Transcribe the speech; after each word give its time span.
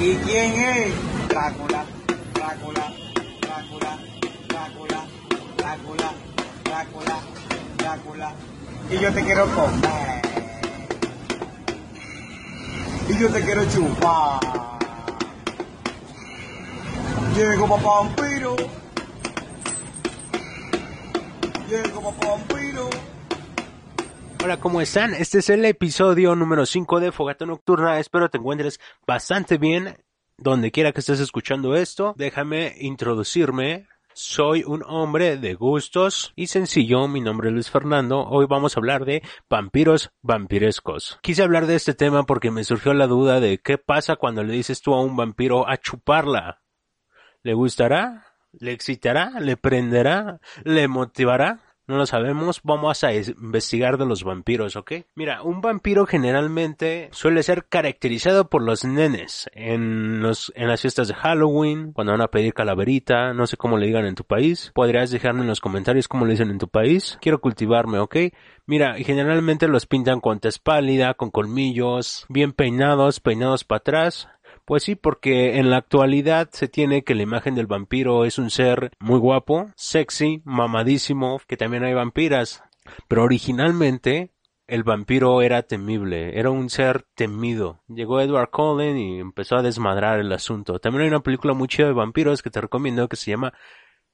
¿Y 0.00 0.14
quién 0.14 0.52
es? 0.52 0.94
Drácula, 1.28 1.84
Drácula, 2.32 2.92
Drácula, 3.40 3.98
Drácula, 4.48 5.06
Drácula, 5.56 6.12
Drácula, 6.64 7.20
Drácula. 7.78 8.32
Y 8.90 8.98
yo 8.98 9.12
te 9.12 9.24
quiero 9.24 9.46
comer. 9.56 10.22
Y 13.08 13.18
yo 13.18 13.28
te 13.28 13.40
quiero 13.40 13.64
chupar. 13.68 14.40
Llego 17.34 17.66
papá 17.66 18.00
vampiro. 18.02 18.56
Llego 21.68 22.00
papá 22.02 22.26
vampiro. 22.28 22.88
Hola, 24.40 24.60
¿cómo 24.60 24.80
están? 24.80 25.14
Este 25.14 25.38
es 25.38 25.50
el 25.50 25.64
episodio 25.64 26.36
número 26.36 26.64
5 26.64 27.00
de 27.00 27.10
Fogata 27.10 27.44
Nocturna. 27.44 27.98
Espero 27.98 28.30
te 28.30 28.38
encuentres 28.38 28.78
bastante 29.04 29.58
bien 29.58 29.96
donde 30.36 30.70
quiera 30.70 30.92
que 30.92 31.00
estés 31.00 31.18
escuchando 31.18 31.74
esto. 31.74 32.14
Déjame 32.16 32.74
introducirme. 32.78 33.88
Soy 34.14 34.62
un 34.64 34.84
hombre 34.86 35.36
de 35.38 35.54
gustos 35.54 36.32
y 36.36 36.46
sencillo. 36.46 37.08
Mi 37.08 37.20
nombre 37.20 37.48
es 37.48 37.54
Luis 37.54 37.70
Fernando. 37.70 38.24
Hoy 38.24 38.46
vamos 38.48 38.76
a 38.76 38.80
hablar 38.80 39.04
de 39.04 39.22
vampiros 39.50 40.12
vampirescos. 40.22 41.18
Quise 41.20 41.42
hablar 41.42 41.66
de 41.66 41.74
este 41.74 41.94
tema 41.94 42.22
porque 42.22 42.52
me 42.52 42.64
surgió 42.64 42.94
la 42.94 43.08
duda 43.08 43.40
de 43.40 43.58
qué 43.58 43.76
pasa 43.76 44.16
cuando 44.16 44.44
le 44.44 44.52
dices 44.52 44.80
tú 44.80 44.94
a 44.94 45.02
un 45.02 45.16
vampiro 45.16 45.68
a 45.68 45.76
chuparla. 45.78 46.62
¿Le 47.42 47.54
gustará? 47.54 48.26
¿Le 48.52 48.72
excitará? 48.72 49.40
¿Le 49.40 49.56
prenderá? 49.56 50.40
¿Le 50.64 50.86
motivará? 50.88 51.60
No 51.88 51.96
lo 51.96 52.04
sabemos, 52.04 52.60
vamos 52.62 53.02
a 53.02 53.14
investigar 53.14 53.96
de 53.96 54.04
los 54.04 54.22
vampiros, 54.22 54.76
¿ok? 54.76 54.92
Mira, 55.14 55.42
un 55.42 55.62
vampiro 55.62 56.04
generalmente 56.04 57.08
suele 57.12 57.42
ser 57.42 57.64
caracterizado 57.64 58.50
por 58.50 58.62
los 58.62 58.84
nenes 58.84 59.48
en 59.54 60.20
los 60.20 60.52
en 60.54 60.68
las 60.68 60.82
fiestas 60.82 61.08
de 61.08 61.14
Halloween, 61.14 61.92
cuando 61.94 62.12
van 62.12 62.20
a 62.20 62.28
pedir 62.28 62.52
calaverita, 62.52 63.32
no 63.32 63.46
sé 63.46 63.56
cómo 63.56 63.78
le 63.78 63.86
digan 63.86 64.04
en 64.04 64.16
tu 64.16 64.24
país. 64.24 64.70
Podrías 64.74 65.10
dejarme 65.10 65.40
en 65.40 65.46
los 65.46 65.60
comentarios 65.60 66.08
cómo 66.08 66.26
le 66.26 66.32
dicen 66.32 66.50
en 66.50 66.58
tu 66.58 66.68
país. 66.68 67.16
Quiero 67.22 67.40
cultivarme, 67.40 67.98
¿ok? 68.00 68.16
Mira, 68.66 68.94
generalmente 68.98 69.66
los 69.66 69.86
pintan 69.86 70.20
con 70.20 70.40
tez 70.40 70.58
pálida, 70.58 71.14
con 71.14 71.30
colmillos, 71.30 72.26
bien 72.28 72.52
peinados, 72.52 73.18
peinados 73.18 73.64
para 73.64 73.78
atrás, 73.78 74.28
pues 74.68 74.82
sí, 74.82 74.96
porque 74.96 75.56
en 75.56 75.70
la 75.70 75.78
actualidad 75.78 76.50
se 76.52 76.68
tiene 76.68 77.02
que 77.02 77.14
la 77.14 77.22
imagen 77.22 77.54
del 77.54 77.66
vampiro 77.66 78.26
es 78.26 78.36
un 78.36 78.50
ser 78.50 78.90
muy 79.00 79.18
guapo, 79.18 79.72
sexy, 79.76 80.42
mamadísimo, 80.44 81.40
que 81.46 81.56
también 81.56 81.84
hay 81.84 81.94
vampiras. 81.94 82.62
Pero 83.08 83.22
originalmente 83.22 84.30
el 84.66 84.82
vampiro 84.82 85.40
era 85.40 85.62
temible, 85.62 86.38
era 86.38 86.50
un 86.50 86.68
ser 86.68 87.06
temido. 87.14 87.80
Llegó 87.88 88.20
Edward 88.20 88.50
Cullen 88.50 88.98
y 88.98 89.20
empezó 89.20 89.56
a 89.56 89.62
desmadrar 89.62 90.20
el 90.20 90.30
asunto. 90.32 90.78
También 90.80 91.04
hay 91.04 91.08
una 91.08 91.22
película 91.22 91.54
muy 91.54 91.66
chida 91.66 91.86
de 91.86 91.94
vampiros 91.94 92.42
que 92.42 92.50
te 92.50 92.60
recomiendo 92.60 93.08
que 93.08 93.16
se 93.16 93.30
llama 93.30 93.54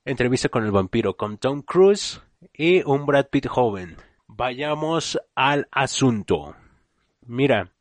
Entrevista 0.04 0.50
con 0.50 0.64
el 0.64 0.70
vampiro, 0.70 1.16
con 1.16 1.36
Tom 1.36 1.62
Cruise 1.62 2.22
y 2.52 2.84
un 2.84 3.06
Brad 3.06 3.26
Pitt 3.28 3.48
joven. 3.48 3.96
Vayamos 4.28 5.18
al 5.34 5.66
asunto. 5.72 6.54
Mira, 7.26 7.72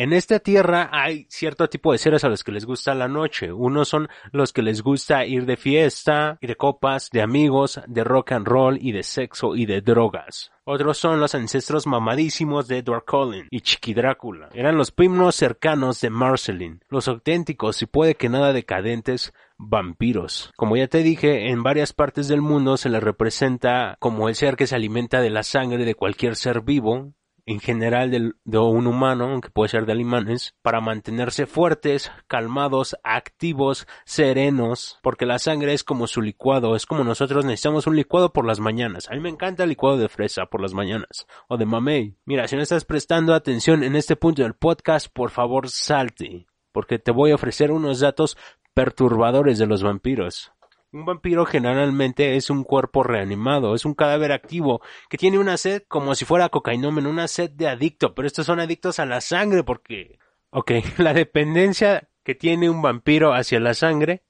en 0.00 0.14
esta 0.14 0.38
tierra 0.38 0.88
hay 0.90 1.26
cierto 1.28 1.68
tipo 1.68 1.92
de 1.92 1.98
seres 1.98 2.24
a 2.24 2.30
los 2.30 2.42
que 2.42 2.52
les 2.52 2.64
gusta 2.64 2.94
la 2.94 3.06
noche. 3.06 3.52
Unos 3.52 3.88
son 3.88 4.08
los 4.32 4.54
que 4.54 4.62
les 4.62 4.80
gusta 4.80 5.26
ir 5.26 5.44
de 5.44 5.58
fiesta, 5.58 6.38
y 6.40 6.46
de 6.46 6.56
copas, 6.56 7.10
de 7.12 7.20
amigos, 7.20 7.82
de 7.86 8.02
rock 8.02 8.32
and 8.32 8.46
roll 8.46 8.78
y 8.80 8.92
de 8.92 9.02
sexo 9.02 9.54
y 9.56 9.66
de 9.66 9.82
drogas. 9.82 10.52
Otros 10.64 10.96
son 10.96 11.20
los 11.20 11.34
ancestros 11.34 11.86
mamadísimos 11.86 12.66
de 12.66 12.78
Edward 12.78 13.04
Cullen 13.04 13.48
y 13.50 13.60
Chiqui 13.60 13.92
Drácula. 13.92 14.48
Eran 14.54 14.78
los 14.78 14.90
primos 14.90 15.34
cercanos 15.34 16.00
de 16.00 16.08
Marceline, 16.08 16.80
los 16.88 17.06
auténticos 17.06 17.82
y 17.82 17.86
puede 17.86 18.14
que 18.14 18.30
nada 18.30 18.54
decadentes 18.54 19.34
vampiros. 19.58 20.50
Como 20.56 20.76
ya 20.76 20.86
te 20.86 21.02
dije, 21.02 21.50
en 21.50 21.62
varias 21.62 21.92
partes 21.92 22.28
del 22.28 22.40
mundo 22.40 22.78
se 22.78 22.88
les 22.88 23.02
representa 23.02 23.96
como 23.98 24.30
el 24.30 24.34
ser 24.34 24.56
que 24.56 24.66
se 24.66 24.76
alimenta 24.76 25.20
de 25.20 25.30
la 25.30 25.42
sangre 25.42 25.84
de 25.84 25.94
cualquier 25.94 26.36
ser 26.36 26.62
vivo, 26.62 27.12
en 27.50 27.58
general 27.58 28.12
de, 28.44 28.58
un 28.58 28.86
humano, 28.86 29.24
aunque 29.24 29.50
puede 29.50 29.70
ser 29.70 29.84
de 29.84 29.90
animales, 29.90 30.54
para 30.62 30.80
mantenerse 30.80 31.46
fuertes, 31.46 32.12
calmados, 32.28 32.96
activos, 33.02 33.88
serenos, 34.04 35.00
porque 35.02 35.26
la 35.26 35.40
sangre 35.40 35.72
es 35.72 35.82
como 35.82 36.06
su 36.06 36.22
licuado, 36.22 36.76
es 36.76 36.86
como 36.86 37.02
nosotros 37.02 37.44
necesitamos 37.44 37.88
un 37.88 37.96
licuado 37.96 38.32
por 38.32 38.46
las 38.46 38.60
mañanas. 38.60 39.10
A 39.10 39.14
mí 39.14 39.20
me 39.20 39.30
encanta 39.30 39.64
el 39.64 39.70
licuado 39.70 39.98
de 39.98 40.08
fresa 40.08 40.46
por 40.46 40.60
las 40.60 40.74
mañanas, 40.74 41.26
o 41.48 41.56
de 41.56 41.66
mamey. 41.66 42.14
Mira, 42.24 42.46
si 42.46 42.54
no 42.54 42.62
estás 42.62 42.84
prestando 42.84 43.34
atención 43.34 43.82
en 43.82 43.96
este 43.96 44.14
punto 44.14 44.44
del 44.44 44.54
podcast, 44.54 45.08
por 45.12 45.30
favor 45.30 45.68
salte, 45.68 46.46
porque 46.70 47.00
te 47.00 47.10
voy 47.10 47.32
a 47.32 47.34
ofrecer 47.34 47.72
unos 47.72 47.98
datos 47.98 48.38
perturbadores 48.74 49.58
de 49.58 49.66
los 49.66 49.82
vampiros. 49.82 50.52
Un 50.92 51.04
vampiro 51.04 51.46
generalmente 51.46 52.34
es 52.34 52.50
un 52.50 52.64
cuerpo 52.64 53.04
reanimado, 53.04 53.76
es 53.76 53.84
un 53.84 53.94
cadáver 53.94 54.32
activo 54.32 54.82
que 55.08 55.18
tiene 55.18 55.38
una 55.38 55.56
sed 55.56 55.84
como 55.86 56.16
si 56.16 56.24
fuera 56.24 56.48
cocainómeno, 56.48 57.08
una 57.08 57.28
sed 57.28 57.50
de 57.50 57.68
adicto, 57.68 58.12
pero 58.12 58.26
estos 58.26 58.46
son 58.46 58.58
adictos 58.58 58.98
a 58.98 59.06
la 59.06 59.20
sangre 59.20 59.62
porque, 59.62 60.18
ok, 60.50 60.72
la 60.98 61.14
dependencia 61.14 62.08
que 62.24 62.34
tiene 62.34 62.68
un 62.68 62.82
vampiro 62.82 63.34
hacia 63.34 63.60
la 63.60 63.74
sangre 63.74 64.24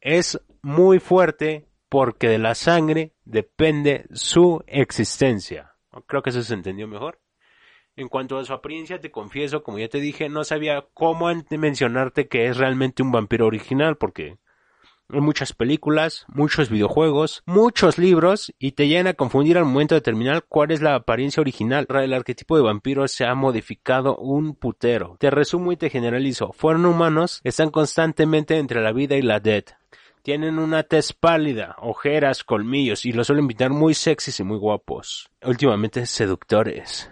es 0.00 0.40
muy 0.62 1.00
fuerte 1.00 1.66
porque 1.88 2.28
de 2.28 2.38
la 2.38 2.54
sangre 2.54 3.14
depende 3.24 4.06
su 4.12 4.62
existencia. 4.68 5.74
Creo 6.06 6.22
que 6.22 6.30
eso 6.30 6.42
se 6.44 6.54
entendió 6.54 6.86
mejor. 6.86 7.20
En 7.96 8.08
cuanto 8.08 8.38
a 8.38 8.44
su 8.44 8.52
apariencia, 8.52 9.00
te 9.00 9.10
confieso, 9.10 9.64
como 9.64 9.80
ya 9.80 9.88
te 9.88 9.98
dije, 9.98 10.28
no 10.28 10.44
sabía 10.44 10.86
cómo 10.94 11.26
mencionarte 11.50 12.28
que 12.28 12.46
es 12.46 12.56
realmente 12.56 13.02
un 13.02 13.10
vampiro 13.10 13.46
original 13.46 13.96
porque 13.96 14.38
muchas 15.12 15.52
películas, 15.52 16.24
muchos 16.28 16.70
videojuegos, 16.70 17.42
muchos 17.46 17.98
libros 17.98 18.52
y 18.58 18.72
te 18.72 18.88
llegan 18.88 19.08
a 19.08 19.14
confundir 19.14 19.58
al 19.58 19.64
momento 19.64 19.94
de 19.94 20.00
determinar 20.00 20.44
cuál 20.48 20.70
es 20.70 20.80
la 20.80 20.94
apariencia 20.94 21.40
original. 21.40 21.86
El 21.88 22.12
arquetipo 22.12 22.56
de 22.56 22.62
vampiro 22.62 23.06
se 23.08 23.24
ha 23.24 23.34
modificado 23.34 24.16
un 24.16 24.54
putero. 24.54 25.16
Te 25.18 25.30
resumo 25.30 25.72
y 25.72 25.76
te 25.76 25.90
generalizo. 25.90 26.52
Fueron 26.52 26.86
humanos, 26.86 27.40
están 27.44 27.70
constantemente 27.70 28.58
entre 28.58 28.80
la 28.80 28.92
vida 28.92 29.16
y 29.16 29.22
la 29.22 29.40
dead. 29.40 29.64
Tienen 30.22 30.58
una 30.58 30.82
tez 30.82 31.14
pálida, 31.14 31.76
ojeras, 31.78 32.44
colmillos 32.44 33.06
y 33.06 33.12
los 33.12 33.26
suelen 33.26 33.48
pintar 33.48 33.70
muy 33.70 33.94
sexys 33.94 34.40
y 34.40 34.44
muy 34.44 34.58
guapos. 34.58 35.30
Últimamente 35.42 36.04
seductores. 36.04 37.10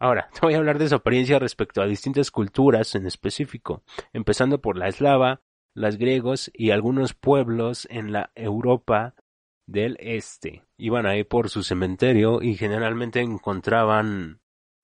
Ahora, 0.00 0.30
te 0.32 0.40
voy 0.42 0.54
a 0.54 0.58
hablar 0.58 0.78
de 0.78 0.88
su 0.88 0.94
apariencia 0.94 1.38
respecto 1.38 1.82
a 1.82 1.86
distintas 1.86 2.30
culturas 2.30 2.94
en 2.94 3.06
específico, 3.06 3.82
empezando 4.12 4.60
por 4.60 4.78
la 4.78 4.88
eslava, 4.88 5.42
los 5.78 5.96
griegos 5.96 6.50
y 6.52 6.70
algunos 6.70 7.14
pueblos 7.14 7.86
en 7.90 8.12
la 8.12 8.30
Europa 8.34 9.14
del 9.66 9.96
Este. 10.00 10.64
Iban 10.76 11.06
ahí 11.06 11.24
por 11.24 11.50
su 11.50 11.62
cementerio 11.62 12.42
y 12.42 12.56
generalmente 12.56 13.20
encontraban 13.20 14.40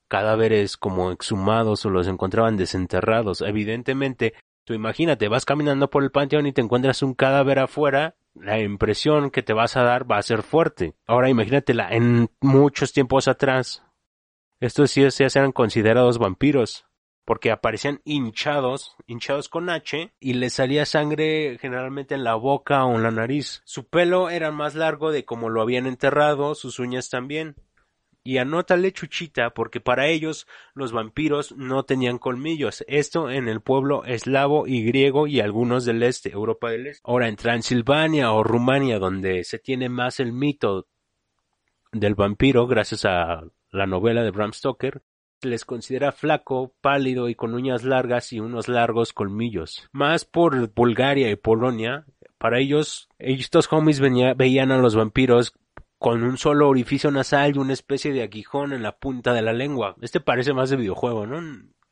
cadáveres 0.09 0.77
como 0.77 1.11
exhumados 1.11 1.85
o 1.85 1.91
los 1.91 2.07
encontraban 2.07 2.57
desenterrados. 2.57 3.41
Evidentemente, 3.41 4.35
tú 4.65 4.75
imagínate, 4.75 5.29
vas 5.29 5.45
caminando 5.45 5.91
por 5.91 6.05
el 6.05 6.11
panteón 6.11 6.47
y 6.47 6.53
te 6.53 6.61
encuentras 6.61 7.03
un 7.03 7.15
cadáver 7.15 7.59
afuera, 7.59 8.15
la 8.35 8.61
impresión 8.61 9.31
que 9.31 9.43
te 9.43 9.53
vas 9.53 9.77
a 9.77 9.83
dar 9.83 10.11
va 10.11 10.19
a 10.19 10.23
ser 10.23 10.43
fuerte. 10.43 10.95
Ahora 11.07 11.31
imagínatela, 11.31 11.89
en 11.91 12.31
muchos 12.41 12.93
tiempos 12.93 13.27
atrás, 13.27 13.83
estos 14.61 14.91
sí 14.91 15.03
eran 15.03 15.53
considerados 15.53 16.19
vampiros 16.19 16.87
porque 17.25 17.51
aparecían 17.51 18.01
hinchados, 18.05 18.97
hinchados 19.07 19.49
con 19.49 19.71
H, 19.71 20.13
y 20.21 20.35
les 20.35 20.55
salía 20.55 20.87
sangre 20.87 21.59
generalmente 21.61 22.15
en 22.15 22.25
la 22.25 22.35
boca 22.35 22.85
o 22.85 22.97
en 22.97 23.03
la 23.03 23.11
nariz. 23.11 23.63
Su 23.65 23.87
pelo 23.87 24.31
era 24.31 24.51
más 24.51 24.75
largo 24.75 25.11
de 25.11 25.25
como 25.25 25.49
lo 25.49 25.63
habían 25.63 25.87
enterrado, 25.87 26.55
sus 26.55 26.79
uñas 26.79 27.09
también. 27.09 27.57
Y 28.27 28.39
anótale 28.39 28.91
chuchita 28.91 29.51
porque 29.51 29.81
para 29.81 30.07
ellos 30.07 30.47
los 30.73 30.93
vampiros 30.93 31.53
no 31.57 31.85
tenían 31.85 32.17
colmillos. 32.17 32.83
Esto 32.89 33.31
en 33.31 33.49
el 33.49 33.61
pueblo 33.61 34.05
eslavo 34.07 34.67
y 34.67 34.83
griego 34.83 35.27
y 35.27 35.41
algunos 35.41 35.85
del 35.85 36.03
este, 36.03 36.31
Europa 36.31 36.71
del 36.71 36.87
Este. 36.87 37.03
Ahora 37.05 37.29
en 37.29 37.37
Transilvania 37.37 38.33
o 38.33 38.43
Rumania, 38.43 38.99
donde 38.99 39.45
se 39.45 39.59
tiene 39.59 39.91
más 39.91 40.21
el 40.21 40.33
mito 40.33 40.87
del 41.93 42.15
vampiro 42.15 42.67
gracias 42.67 43.05
a 43.05 43.45
la 43.71 43.87
novela 43.87 44.23
de 44.23 44.31
Bram 44.31 44.55
Stoker, 44.55 45.03
Se 45.41 45.49
les 45.49 45.65
considera 45.65 46.13
flaco, 46.13 46.75
pálido 46.81 47.29
y 47.29 47.35
con 47.35 47.55
uñas 47.55 47.85
largas 47.85 48.33
y 48.33 48.41
unos 48.41 48.69
largos 48.69 49.13
colmillos. 49.13 49.89
Más 49.93 50.25
por 50.25 50.73
Bulgaria 50.75 51.31
y 51.31 51.37
Polonia, 51.37 52.07
para 52.39 52.59
ellos, 52.59 53.09
estos 53.19 53.73
homies 53.73 54.01
veían 54.01 54.73
a 54.73 54.79
los 54.79 54.95
vampiros 54.95 55.55
con 55.99 56.23
un 56.23 56.37
solo 56.37 56.69
orificio 56.69 57.11
nasal 57.11 57.57
y 57.57 57.59
una 57.59 57.73
especie 57.73 58.13
de 58.13 58.23
aguijón 58.23 58.73
en 58.73 58.83
la 58.83 58.97
punta 58.99 59.33
de 59.33 59.43
la 59.43 59.53
lengua. 59.53 59.97
Este 60.03 60.21
parece 60.21 60.53
más 60.53 60.69
de 60.71 60.77
videojuego, 60.77 61.27
¿no? 61.27 61.41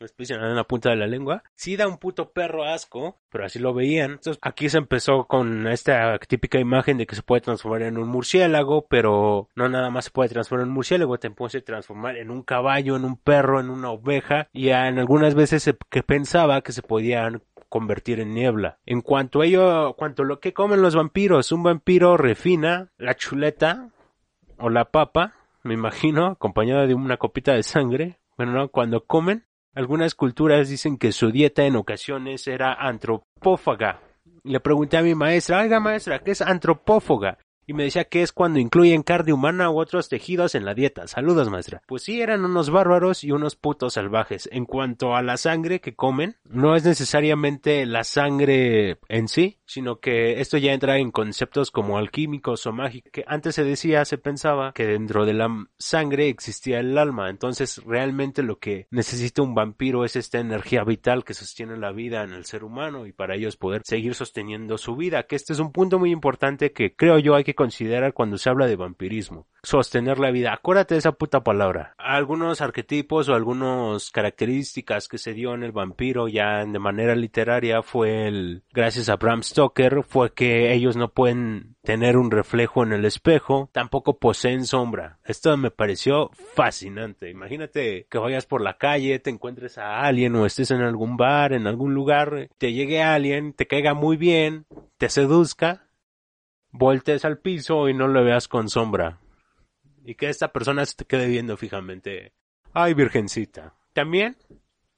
De 0.03 0.35
en 0.35 0.57
la 0.57 0.65
punta 0.65 0.91
de 0.91 0.97
la 0.97 1.07
lengua. 1.07 1.43
Sí 1.55 1.77
da 1.77 1.87
un 1.87 1.99
puto 1.99 2.33
perro 2.33 2.65
asco, 2.65 3.21
pero 3.31 3.45
así 3.45 3.59
lo 3.59 3.73
veían. 3.75 4.13
Entonces 4.13 4.39
aquí 4.43 4.69
se 4.69 4.79
empezó 4.79 5.25
con 5.27 5.67
esta 5.69 6.19
típica 6.19 6.59
imagen 6.59 6.99
de 6.99 7.07
que 7.07 7.15
se 7.15 7.23
puede 7.23 7.41
transformar 7.43 7.83
en 7.83 7.99
un 7.99 8.09
murciélago, 8.09 8.87
pero 8.89 9.49
no 9.55 9.69
nada 9.69 9.91
más 9.91 10.07
se 10.07 10.11
puede 10.11 10.29
transformar 10.31 10.65
en 10.65 10.69
un 10.71 10.75
murciélago, 10.75 11.19
te 11.19 11.31
puede 11.31 11.61
transformar 11.63 12.17
en 12.17 12.31
un 12.31 12.43
caballo, 12.43 12.97
en 12.97 13.05
un 13.05 13.17
perro, 13.17 13.61
en 13.61 13.71
una 13.71 13.91
oveja, 13.91 14.49
y 14.53 14.69
en 14.71 14.99
algunas 14.99 15.35
veces 15.35 15.63
se- 15.63 15.77
que 15.91 16.03
pensaba 16.03 16.63
que 16.63 16.73
se 16.73 16.83
podían 16.83 17.43
convertir 17.69 18.21
en 18.21 18.35
niebla. 18.35 18.79
En 18.85 19.01
cuanto 19.01 19.41
a 19.41 19.47
ello, 19.47 19.95
cuanto 19.95 20.23
a 20.23 20.27
lo 20.27 20.41
que 20.41 20.53
comen 20.53 20.83
los 20.83 20.95
vampiros, 20.95 21.53
un 21.53 21.63
vampiro 21.63 22.17
refina 22.17 22.91
la 22.99 23.15
chuleta 23.15 23.89
o 24.59 24.69
la 24.69 24.85
papa, 24.87 25.35
me 25.63 25.75
imagino, 25.75 26.27
acompañada 26.27 26.87
de 26.87 26.95
una 26.95 27.17
copita 27.17 27.55
de 27.55 27.63
sangre. 27.63 28.19
Bueno, 28.37 28.53
no, 28.53 28.69
cuando 28.69 29.05
comen, 29.05 29.45
algunas 29.75 30.15
culturas 30.15 30.69
dicen 30.69 30.99
que 30.99 31.13
su 31.13 31.31
dieta 31.31 31.65
en 31.65 31.77
ocasiones 31.77 32.47
era 32.47 32.75
antropófaga. 32.75 34.01
Le 34.45 34.61
pregunté 34.61 34.97
a 34.97 35.03
mi 35.03 35.15
maestra, 35.15 35.61
oiga 35.61 35.81
maestra, 35.81 36.19
¿qué 36.19 36.33
es 36.33 36.43
antropófaga? 36.43 37.39
Y 37.73 37.75
me 37.75 37.85
decía 37.85 38.05
que 38.05 38.21
es 38.21 38.33
cuando 38.33 38.59
incluyen 38.59 39.03
carne 39.03 39.33
humana 39.33 39.71
u 39.71 39.81
otros 39.81 40.11
tejidos 40.11 40.55
en 40.55 40.67
la 40.67 40.75
dieta. 40.75 41.07
Saludos, 41.07 41.49
maestra. 41.49 41.81
Pues 41.87 42.03
sí, 42.03 42.21
eran 42.21 42.45
unos 42.45 42.69
bárbaros 42.69 43.25
y 43.25 43.33
unos 43.33 43.57
putos 43.57 43.95
salvajes. 43.95 44.47
En 44.53 44.67
cuanto 44.67 45.17
a 45.17 45.23
la 45.23 45.39
sangre 45.39 45.81
que 45.81 45.95
comen, 45.95 46.37
no 46.45 46.77
es 46.77 46.85
necesariamente 46.85 47.87
la 47.87 48.05
sangre 48.05 48.99
en 49.09 49.27
sí, 49.27 49.59
sino 49.65 50.01
que 50.01 50.43
esto 50.43 50.59
ya 50.59 50.75
entra 50.75 50.99
en 50.99 51.11
conceptos 51.11 51.71
como 51.71 51.97
alquímicos 51.97 52.67
o 52.67 52.75
mágicos. 52.75 53.11
Que 53.11 53.25
antes 53.27 53.55
se 53.55 53.65
decía, 53.65 54.05
se 54.05 54.19
pensaba 54.19 54.73
que 54.75 54.85
dentro 54.85 55.25
de 55.25 55.33
la 55.33 55.49
sangre 55.79 56.29
existía 56.29 56.79
el 56.81 56.99
alma. 56.99 57.31
Entonces, 57.31 57.83
realmente 57.87 58.43
lo 58.43 58.59
que 58.59 58.87
necesita 58.91 59.41
un 59.41 59.55
vampiro 59.55 60.05
es 60.05 60.15
esta 60.15 60.41
energía 60.41 60.85
vital 60.85 61.25
que 61.25 61.33
sostiene 61.33 61.79
la 61.79 61.93
vida 61.93 62.23
en 62.23 62.35
el 62.35 62.45
ser 62.45 62.65
humano 62.65 63.07
y 63.07 63.13
para 63.13 63.35
ellos 63.35 63.57
poder 63.57 63.81
seguir 63.83 64.15
sosteniendo 64.15 64.77
su 64.77 64.95
vida. 64.95 65.23
Que 65.23 65.37
este 65.37 65.55
es 65.55 65.59
un 65.59 65.73
punto 65.73 65.99
muy 65.99 66.11
importante 66.11 66.73
que 66.73 66.95
creo 66.95 67.19
yo 67.19 67.35
hay 67.35 67.45
que 67.45 67.55
considerar 67.63 68.13
cuando 68.13 68.39
se 68.39 68.51
habla 68.51 68.67
de 68.67 68.75
vampirismo. 68.75 69.47
Sostener 69.63 70.19
la 70.19 70.33
vida. 70.33 70.53
Acuérdate 70.53 70.97
de 70.97 70.99
esa 70.99 71.13
puta 71.13 71.45
palabra. 71.45 71.95
Algunos 71.97 72.61
arquetipos 72.61 73.29
o 73.29 73.35
algunas 73.35 74.11
características 74.11 75.07
que 75.07 75.19
se 75.19 75.33
dio 75.33 75.55
en 75.55 75.63
el 75.63 75.71
vampiro 75.71 76.27
ya 76.27 76.65
de 76.65 76.79
manera 76.81 77.15
literaria 77.15 77.83
fue 77.83 78.27
el, 78.27 78.65
gracias 78.73 79.09
a 79.09 79.15
Bram 79.15 79.45
Stoker, 79.45 80.03
fue 80.03 80.35
que 80.35 80.73
ellos 80.73 80.97
no 80.97 81.13
pueden 81.13 81.77
tener 81.85 82.17
un 82.17 82.33
reflejo 82.33 82.83
en 82.83 82.93
el 82.93 83.05
espejo, 83.05 83.71
tampoco 83.71 84.19
poseen 84.19 84.65
sombra. 84.67 85.21
Esto 85.25 85.57
me 85.57 85.71
pareció 85.71 86.31
fascinante. 86.33 87.31
Imagínate 87.31 88.09
que 88.11 88.19
vayas 88.19 88.47
por 88.47 88.61
la 88.61 88.77
calle, 88.77 89.21
te 89.21 89.31
encuentres 89.31 89.79
a 89.79 90.01
alguien 90.01 90.35
o 90.35 90.47
estés 90.47 90.73
en 90.73 90.81
algún 90.81 91.17
bar, 91.17 91.53
en 91.53 91.69
algún 91.69 91.95
lugar, 91.95 92.49
te 92.59 92.73
llegue 92.73 93.01
alguien, 93.01 93.53
te 93.53 93.69
caiga 93.69 93.95
muy 93.95 94.17
bien, 94.17 94.67
te 94.99 95.09
seduzca, 95.09 95.87
voltees 96.73 97.25
al 97.25 97.39
piso 97.39 97.89
y 97.89 97.95
no 97.95 98.09
lo 98.09 98.25
veas 98.25 98.49
con 98.49 98.69
sombra. 98.69 99.21
Y 100.05 100.17
que 100.17 100.29
esta 100.29 100.53
persona 100.53 100.85
se 100.85 100.97
te 100.97 101.05
quede 101.05 101.29
viendo 101.29 101.57
fijamente. 101.57 102.33
Ay, 102.73 102.95
virgencita. 102.95 103.75
También, 103.93 104.37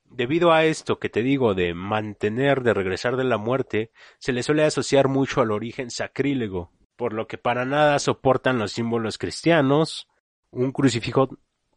debido 0.05 0.53
a 0.53 0.65
esto 0.65 0.99
que 0.99 1.11
te 1.11 1.23
digo 1.23 1.55
de 1.55 1.75
mantener, 1.75 2.63
de 2.63 2.73
regresar 2.73 3.17
de 3.17 3.25
la 3.25 3.37
muerte, 3.37 3.91
se 4.19 4.33
le 4.33 4.43
suele 4.43 4.65
asociar 4.65 5.09
mucho 5.09 5.41
al 5.41 5.51
origen 5.51 5.91
sacrílego, 5.91 6.73
por 6.97 7.13
lo 7.13 7.27
que 7.27 7.37
para 7.37 7.65
nada 7.65 7.99
soportan 7.99 8.59
los 8.59 8.73
símbolos 8.73 9.19
cristianos, 9.19 10.09
un 10.51 10.73
crucifijo 10.73 11.29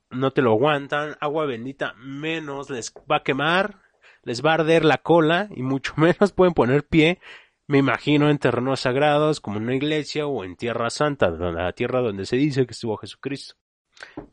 no 0.10 0.32
te 0.32 0.42
lo 0.42 0.52
aguantan, 0.52 1.16
agua 1.20 1.46
bendita 1.46 1.94
menos 1.96 2.70
les 2.70 2.94
va 3.12 3.18
a 3.18 3.24
quemar, 3.24 3.82
les 4.24 4.46
va 4.46 4.52
a 4.52 4.56
arder 4.56 4.86
la 4.86 5.00
cola 5.00 5.50
y 5.56 5.64
mucho 5.64 5.94
menos 5.98 6.32
pueden 6.32 6.54
poner 6.54 6.86
pie 6.86 7.20
me 7.68 7.78
imagino 7.80 8.30
en 8.30 8.38
terrenos 8.38 8.82
sagrados 8.82 9.42
como 9.42 9.58
en 9.58 9.64
una 9.64 9.76
iglesia 9.76 10.26
o 10.26 10.44
en 10.44 10.56
Tierra 10.56 10.90
Santa, 10.90 11.30
la 11.30 11.74
tierra 11.74 12.02
donde 12.02 12.26
se 12.26 12.38
dice 12.38 12.66
que 12.66 12.72
estuvo 12.72 12.98
Jesucristo. 12.98 13.56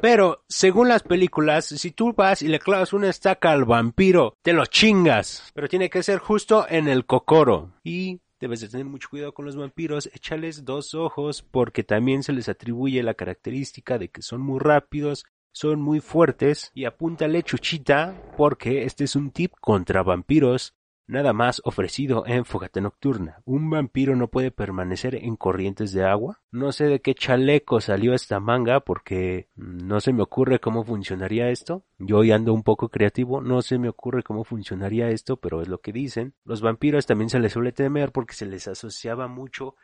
Pero, 0.01 0.45
según 0.49 0.89
las 0.89 1.03
películas, 1.03 1.65
si 1.67 1.91
tú 1.91 2.13
vas 2.13 2.43
y 2.43 2.49
le 2.49 2.59
clavas 2.59 2.93
una 2.93 3.09
estaca 3.09 3.51
al 3.51 3.65
vampiro, 3.65 4.37
te 4.43 4.53
lo 4.53 4.67
chingas. 4.67 5.51
Pero 5.55 5.69
tiene 5.69 5.89
que 5.89 6.03
ser 6.03 6.19
justo 6.19 6.67
en 6.69 6.87
el 6.87 7.07
cocoro. 7.07 7.73
Y 7.83 8.21
debes 8.39 8.61
de 8.61 8.69
tener 8.69 8.85
mucho 8.85 9.09
cuidado 9.09 9.33
con 9.33 9.47
los 9.47 9.57
vampiros, 9.57 10.11
échales 10.13 10.65
dos 10.65 10.95
ojos 10.95 11.43
porque 11.43 11.83
también 11.83 12.23
se 12.23 12.33
les 12.33 12.49
atribuye 12.49 13.03
la 13.03 13.15
característica 13.15 13.99
de 13.99 14.11
que 14.11 14.21
son 14.21 14.43
muy 14.43 14.61
rápidos, 14.61 15.25
son 15.53 15.81
muy 15.81 16.01
fuertes 16.01 16.71
y 16.75 16.85
apúntale 16.85 17.43
chuchita 17.43 18.21
porque 18.37 18.85
este 18.85 19.05
es 19.05 19.17
un 19.17 19.31
tip 19.31 19.53
contra 19.61 20.03
vampiros 20.03 20.75
Nada 21.07 21.35
más 21.35 21.61
ofrecido 21.65 22.25
en 22.27 22.47
Fogata 22.47 22.81
Nocturna. 22.81 23.43
¿Un 23.45 23.69
vampiro 23.69 24.17
no 24.17 24.29
puede 24.29 24.51
permanecer 24.51 25.15
en 25.15 25.37
corrientes 25.37 25.93
de 25.93 26.05
agua? 26.05 26.41
No 26.51 26.73
sé 26.73 26.87
de 26.87 27.01
qué 27.01 27.15
chaleco 27.15 27.83
salió 27.83 28.15
esta 28.15 28.41
manga 28.41 28.81
porque 28.81 29.49
no 29.55 30.01
se 30.01 30.15
me 30.15 30.23
ocurre 30.23 30.61
cómo 30.61 30.83
funcionaría 30.83 31.51
esto. 31.51 31.85
Yo 31.99 32.19
hoy 32.19 32.33
ando 32.33 32.55
un 32.55 32.63
poco 32.63 32.89
creativo, 32.89 33.43
no 33.43 33.61
se 33.61 33.79
me 33.79 33.91
ocurre 33.91 34.23
cómo 34.23 34.45
funcionaría 34.45 35.11
esto, 35.11 35.37
pero 35.37 35.61
es 35.61 35.69
lo 35.69 35.83
que 35.83 35.93
dicen. 35.93 36.35
Los 36.43 36.63
vampiros 36.63 37.05
también 37.05 37.29
se 37.29 37.39
les 37.39 37.53
suele 37.53 37.73
temer 37.73 38.11
porque 38.11 38.35
se 38.35 38.47
les 38.47 38.67
asociaba 38.67 39.29
mucho 39.29 39.75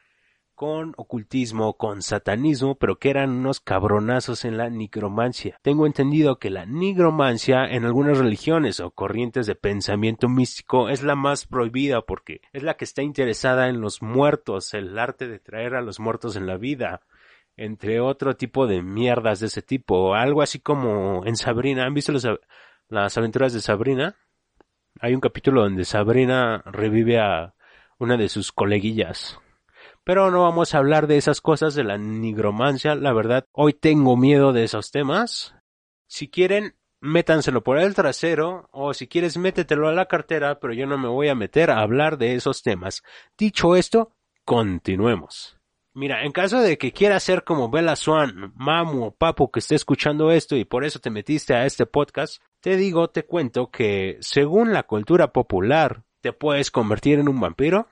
con 0.61 0.93
ocultismo, 0.99 1.73
con 1.79 2.03
satanismo, 2.03 2.75
pero 2.75 2.99
que 2.99 3.09
eran 3.09 3.31
unos 3.31 3.61
cabronazos 3.61 4.45
en 4.45 4.59
la 4.59 4.69
nigromancia. 4.69 5.59
Tengo 5.63 5.87
entendido 5.87 6.39
que 6.39 6.51
la 6.51 6.67
nigromancia 6.67 7.65
en 7.65 7.87
algunas 7.87 8.19
religiones 8.19 8.79
o 8.81 8.91
corrientes 8.91 9.47
de 9.47 9.55
pensamiento 9.55 10.29
místico 10.29 10.91
es 10.91 11.03
la 11.03 11.15
más 11.15 11.47
prohibida 11.47 12.03
porque 12.03 12.43
es 12.53 12.63
la 12.63 12.75
que 12.75 12.85
está 12.85 13.03
interesada 13.03 13.69
en 13.71 13.81
los 13.81 14.03
muertos, 14.03 14.75
el 14.75 14.99
arte 14.99 15.29
de 15.29 15.39
traer 15.39 15.77
a 15.77 15.81
los 15.81 15.99
muertos 15.99 16.37
en 16.37 16.47
la 16.47 16.59
vida, 16.59 17.01
entre 17.57 18.01
otro 18.01 18.37
tipo 18.37 18.67
de 18.67 18.83
mierdas 18.83 19.41
de 19.41 19.47
ese 19.47 19.63
tipo, 19.63 20.15
algo 20.15 20.43
así 20.43 20.61
como 20.61 21.25
en 21.25 21.37
Sabrina, 21.37 21.87
¿han 21.87 21.95
visto 21.95 22.13
las 22.91 23.17
aventuras 23.17 23.55
de 23.55 23.63
Sabrina? 23.63 24.15
Hay 25.01 25.15
un 25.15 25.23
capítulo 25.23 25.63
donde 25.63 25.87
Sabrina 25.87 26.63
revive 26.67 27.19
a 27.19 27.55
una 27.97 28.19
de 28.19 28.29
sus 28.29 28.53
coleguillas. 28.53 29.41
Pero 30.05 30.31
no 30.31 30.43
vamos 30.43 30.75
a 30.75 30.79
hablar 30.79 31.07
de 31.07 31.17
esas 31.17 31.41
cosas 31.41 31.75
de 31.75 31.85
la 31.85 31.99
nigromancia, 31.99 32.95
la 32.95 33.13
verdad, 33.13 33.45
hoy 33.53 33.75
tengo 33.75 34.17
miedo 34.17 34.53
de 34.53 34.65
esos 34.65 34.91
temas. 34.91 35.55
Si 36.09 36.29
quieren, 36.29 36.77
métanselo 37.01 37.63
por 37.63 37.79
el 37.79 37.95
trasero, 37.95 38.69
o 38.73 38.95
si 38.95 39.09
quieres, 39.09 39.37
métetelo 39.37 39.89
a 39.89 39.93
la 39.93 40.07
cartera, 40.07 40.59
pero 40.59 40.73
yo 40.73 40.87
no 40.87 40.99
me 40.99 41.09
voy 41.09 41.29
a 41.29 41.35
meter 41.35 41.71
a 41.71 41.81
hablar 41.81 42.19
de 42.19 42.35
esos 42.35 42.63
temas. 42.63 43.03
Dicho 43.37 43.77
esto, 43.77 44.13
continuemos. 44.45 45.61
Mira, 45.93 46.25
en 46.25 46.31
caso 46.31 46.61
de 46.61 46.79
que 46.79 46.93
quieras 46.93 47.25
ser 47.25 47.43
como 47.43 47.69
Bella 47.69 47.97
Swan, 47.97 48.53
mamu 48.55 49.07
o 49.07 49.11
papu 49.11 49.51
que 49.51 49.59
esté 49.59 49.75
escuchando 49.75 50.31
esto 50.31 50.57
y 50.57 50.65
por 50.65 50.85
eso 50.85 51.01
te 51.01 51.11
metiste 51.11 51.55
a 51.55 51.67
este 51.67 51.85
podcast, 51.85 52.41
te 52.61 52.77
digo, 52.77 53.11
te 53.11 53.25
cuento 53.25 53.71
que 53.71 54.17
según 54.21 54.73
la 54.73 54.85
cultura 54.85 55.33
popular, 55.33 56.05
te 56.21 56.33
puedes 56.33 56.71
convertir 56.71 57.19
en 57.19 57.29
un 57.29 57.41
vampiro, 57.41 57.89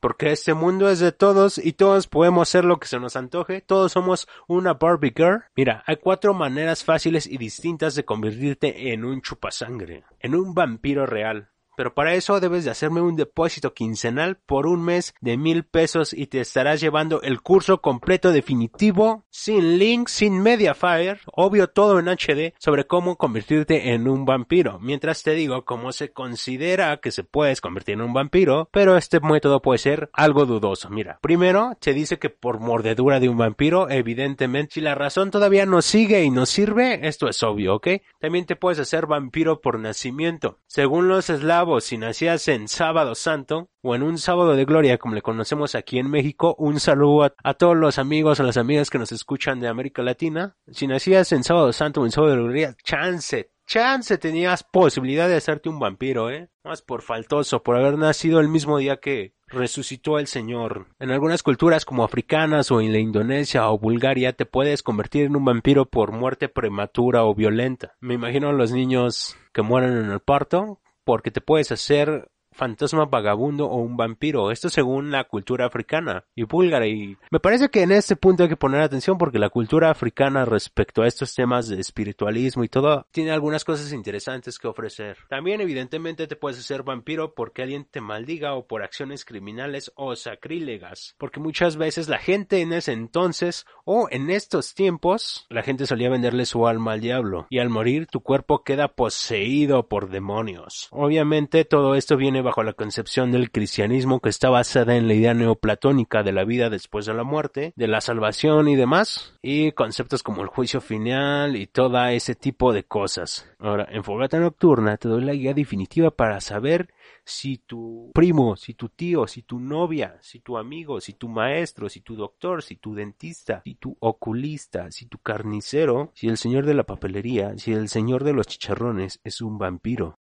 porque 0.00 0.32
este 0.32 0.54
mundo 0.54 0.88
es 0.90 1.00
de 1.00 1.12
todos 1.12 1.58
y 1.58 1.72
todos 1.72 2.06
podemos 2.06 2.48
ser 2.48 2.64
lo 2.64 2.78
que 2.78 2.88
se 2.88 3.00
nos 3.00 3.16
antoje, 3.16 3.60
todos 3.60 3.92
somos 3.92 4.28
una 4.46 4.74
Barbie 4.74 5.14
Girl. 5.16 5.44
Mira, 5.56 5.82
hay 5.86 5.96
cuatro 5.96 6.34
maneras 6.34 6.84
fáciles 6.84 7.26
y 7.26 7.38
distintas 7.38 7.94
de 7.94 8.04
convertirte 8.04 8.92
en 8.92 9.04
un 9.04 9.20
chupasangre, 9.20 10.04
en 10.20 10.34
un 10.34 10.54
vampiro 10.54 11.06
real. 11.06 11.50
Pero 11.78 11.94
para 11.94 12.14
eso 12.14 12.40
debes 12.40 12.64
de 12.64 12.72
hacerme 12.72 13.00
un 13.00 13.14
depósito 13.14 13.72
quincenal 13.72 14.36
por 14.46 14.66
un 14.66 14.82
mes 14.82 15.14
de 15.20 15.36
mil 15.36 15.62
pesos 15.62 16.12
y 16.12 16.26
te 16.26 16.40
estarás 16.40 16.80
llevando 16.80 17.22
el 17.22 17.40
curso 17.40 17.80
completo 17.80 18.32
definitivo, 18.32 19.22
sin 19.30 19.78
link, 19.78 20.08
sin 20.08 20.42
Mediafire, 20.42 21.20
obvio 21.26 21.68
todo 21.68 22.00
en 22.00 22.08
HD, 22.08 22.52
sobre 22.58 22.88
cómo 22.88 23.14
convertirte 23.14 23.92
en 23.92 24.08
un 24.08 24.24
vampiro. 24.24 24.80
Mientras 24.80 25.22
te 25.22 25.34
digo 25.34 25.64
cómo 25.64 25.92
se 25.92 26.12
considera 26.12 26.96
que 26.96 27.12
se 27.12 27.22
puedes 27.22 27.60
convertir 27.60 27.94
en 27.94 28.00
un 28.00 28.12
vampiro, 28.12 28.68
pero 28.72 28.96
este 28.96 29.20
método 29.20 29.62
puede 29.62 29.78
ser 29.78 30.10
algo 30.12 30.46
dudoso. 30.46 30.90
Mira, 30.90 31.20
primero 31.22 31.76
te 31.78 31.94
dice 31.94 32.18
que 32.18 32.28
por 32.28 32.58
mordedura 32.58 33.20
de 33.20 33.28
un 33.28 33.38
vampiro, 33.38 33.88
evidentemente, 33.88 34.74
si 34.74 34.80
la 34.80 34.96
razón 34.96 35.30
todavía 35.30 35.64
no 35.64 35.80
sigue 35.80 36.24
y 36.24 36.30
no 36.30 36.44
sirve, 36.44 37.06
esto 37.06 37.28
es 37.28 37.40
obvio, 37.44 37.76
¿ok? 37.76 37.86
También 38.18 38.46
te 38.46 38.56
puedes 38.56 38.80
hacer 38.80 39.06
vampiro 39.06 39.60
por 39.60 39.78
nacimiento. 39.78 40.58
Según 40.66 41.06
los 41.06 41.30
eslavos, 41.30 41.67
si 41.80 41.98
nacías 41.98 42.48
en 42.48 42.66
sábado 42.66 43.14
santo 43.14 43.68
o 43.82 43.94
en 43.94 44.02
un 44.02 44.18
sábado 44.18 44.54
de 44.54 44.64
gloria 44.64 44.98
como 44.98 45.14
le 45.14 45.22
conocemos 45.22 45.74
aquí 45.74 45.98
en 45.98 46.10
México, 46.10 46.54
un 46.58 46.80
saludo 46.80 47.24
a, 47.24 47.34
a 47.44 47.54
todos 47.54 47.76
los 47.76 47.98
amigos 47.98 48.40
o 48.40 48.42
las 48.42 48.56
amigas 48.56 48.90
que 48.90 48.98
nos 48.98 49.12
escuchan 49.12 49.60
de 49.60 49.68
América 49.68 50.02
Latina. 50.02 50.56
Si 50.72 50.86
nacías 50.86 51.30
en 51.32 51.44
sábado 51.44 51.72
santo 51.72 52.00
o 52.00 52.04
en 52.04 52.10
sábado 52.10 52.32
de 52.32 52.42
gloria, 52.42 52.76
chance, 52.82 53.50
chance 53.66 54.18
tenías 54.18 54.64
posibilidad 54.64 55.28
de 55.28 55.36
hacerte 55.36 55.68
un 55.68 55.78
vampiro, 55.78 56.30
¿eh? 56.30 56.48
Más 56.64 56.82
por 56.82 57.02
faltoso, 57.02 57.62
por 57.62 57.76
haber 57.76 57.98
nacido 57.98 58.40
el 58.40 58.48
mismo 58.48 58.78
día 58.78 58.96
que 58.96 59.34
resucitó 59.46 60.18
el 60.18 60.26
Señor. 60.26 60.88
En 60.98 61.10
algunas 61.10 61.42
culturas 61.42 61.84
como 61.84 62.04
africanas 62.04 62.70
o 62.70 62.80
en 62.80 62.92
la 62.92 62.98
Indonesia 62.98 63.68
o 63.70 63.78
Bulgaria 63.78 64.32
te 64.32 64.46
puedes 64.46 64.82
convertir 64.82 65.26
en 65.26 65.36
un 65.36 65.44
vampiro 65.44 65.86
por 65.86 66.12
muerte 66.12 66.48
prematura 66.48 67.24
o 67.24 67.34
violenta. 67.34 67.94
Me 68.00 68.14
imagino 68.14 68.48
a 68.48 68.52
los 68.52 68.72
niños 68.72 69.36
que 69.52 69.62
mueren 69.62 69.96
en 69.96 70.10
el 70.10 70.20
parto 70.20 70.80
porque 71.08 71.30
te 71.30 71.40
puedes 71.40 71.72
hacer 71.72 72.30
fantasma 72.58 73.06
vagabundo 73.06 73.66
o 73.66 73.76
un 73.76 73.96
vampiro. 73.96 74.50
Esto 74.50 74.68
según 74.68 75.10
la 75.10 75.24
cultura 75.24 75.66
africana 75.66 76.24
y 76.34 76.42
búlgara. 76.42 76.86
Y 76.86 77.16
me 77.30 77.40
parece 77.40 77.68
que 77.70 77.82
en 77.82 77.92
este 77.92 78.16
punto 78.16 78.42
hay 78.42 78.48
que 78.48 78.56
poner 78.56 78.82
atención 78.82 79.16
porque 79.16 79.38
la 79.38 79.48
cultura 79.48 79.90
africana 79.90 80.44
respecto 80.44 81.02
a 81.02 81.06
estos 81.06 81.34
temas 81.34 81.68
de 81.68 81.80
espiritualismo 81.80 82.64
y 82.64 82.68
todo 82.68 83.06
tiene 83.12 83.30
algunas 83.30 83.64
cosas 83.64 83.92
interesantes 83.92 84.58
que 84.58 84.68
ofrecer. 84.68 85.16
También 85.28 85.60
evidentemente 85.60 86.26
te 86.26 86.36
puedes 86.36 86.58
hacer 86.58 86.82
vampiro 86.82 87.34
porque 87.34 87.62
alguien 87.62 87.86
te 87.88 88.00
maldiga 88.00 88.54
o 88.54 88.66
por 88.66 88.82
acciones 88.82 89.24
criminales 89.24 89.92
o 89.94 90.16
sacrílegas. 90.16 91.14
Porque 91.18 91.40
muchas 91.40 91.76
veces 91.76 92.08
la 92.08 92.18
gente 92.18 92.60
en 92.60 92.72
ese 92.72 92.92
entonces 92.92 93.66
o 93.84 94.08
en 94.10 94.30
estos 94.30 94.74
tiempos 94.74 95.46
la 95.48 95.62
gente 95.62 95.86
solía 95.86 96.10
venderle 96.10 96.44
su 96.44 96.66
alma 96.66 96.92
al 96.92 97.00
diablo 97.00 97.46
y 97.50 97.60
al 97.60 97.70
morir 97.70 98.06
tu 98.06 98.20
cuerpo 98.20 98.64
queda 98.64 98.88
poseído 98.88 99.88
por 99.88 100.10
demonios. 100.10 100.88
Obviamente 100.90 101.64
todo 101.64 101.94
esto 101.94 102.16
viene 102.16 102.42
bajo 102.48 102.62
la 102.62 102.72
concepción 102.72 103.30
del 103.30 103.50
cristianismo 103.50 104.20
que 104.20 104.30
está 104.30 104.48
basada 104.48 104.96
en 104.96 105.06
la 105.06 105.12
idea 105.12 105.34
neoplatónica 105.34 106.22
de 106.22 106.32
la 106.32 106.44
vida 106.44 106.70
después 106.70 107.04
de 107.04 107.12
la 107.12 107.22
muerte, 107.22 107.74
de 107.76 107.88
la 107.88 108.00
salvación 108.00 108.68
y 108.68 108.74
demás, 108.74 109.34
y 109.42 109.72
conceptos 109.72 110.22
como 110.22 110.40
el 110.40 110.48
juicio 110.48 110.80
final 110.80 111.56
y 111.56 111.66
todo 111.66 112.02
ese 112.06 112.34
tipo 112.34 112.72
de 112.72 112.84
cosas. 112.84 113.46
Ahora, 113.58 113.86
en 113.90 114.02
Fogata 114.02 114.40
Nocturna 114.40 114.96
te 114.96 115.10
doy 115.10 115.24
la 115.24 115.34
guía 115.34 115.52
definitiva 115.52 116.10
para 116.10 116.40
saber 116.40 116.88
si 117.22 117.58
tu 117.58 118.12
primo, 118.14 118.56
si 118.56 118.72
tu 118.72 118.88
tío, 118.88 119.26
si 119.26 119.42
tu 119.42 119.60
novia, 119.60 120.16
si 120.22 120.40
tu 120.40 120.56
amigo, 120.56 121.02
si 121.02 121.12
tu 121.12 121.28
maestro, 121.28 121.90
si 121.90 122.00
tu 122.00 122.16
doctor, 122.16 122.62
si 122.62 122.76
tu 122.76 122.94
dentista, 122.94 123.60
si 123.62 123.74
tu 123.74 123.94
oculista, 124.00 124.90
si 124.90 125.04
tu 125.04 125.18
carnicero, 125.18 126.12
si 126.14 126.28
el 126.28 126.38
señor 126.38 126.64
de 126.64 126.72
la 126.72 126.84
papelería, 126.84 127.58
si 127.58 127.74
el 127.74 127.90
señor 127.90 128.24
de 128.24 128.32
los 128.32 128.46
chicharrones 128.46 129.20
es 129.22 129.42
un 129.42 129.58
vampiro. 129.58 130.18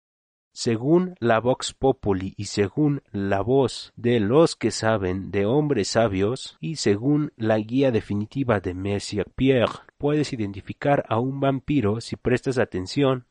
Según 0.56 1.16
la 1.18 1.40
Vox 1.40 1.74
Populi 1.74 2.32
y 2.36 2.44
según 2.44 3.02
la 3.10 3.40
voz 3.40 3.92
de 3.96 4.20
los 4.20 4.54
que 4.54 4.70
saben 4.70 5.32
de 5.32 5.46
hombres 5.46 5.88
sabios 5.88 6.56
y 6.60 6.76
según 6.76 7.32
la 7.36 7.58
guía 7.58 7.90
definitiva 7.90 8.60
de 8.60 8.72
Messier 8.72 9.28
Pierre, 9.34 9.72
puedes 9.98 10.32
identificar 10.32 11.04
a 11.08 11.18
un 11.18 11.40
vampiro 11.40 12.00
si 12.00 12.14
prestas 12.14 12.58
atención 12.58 13.26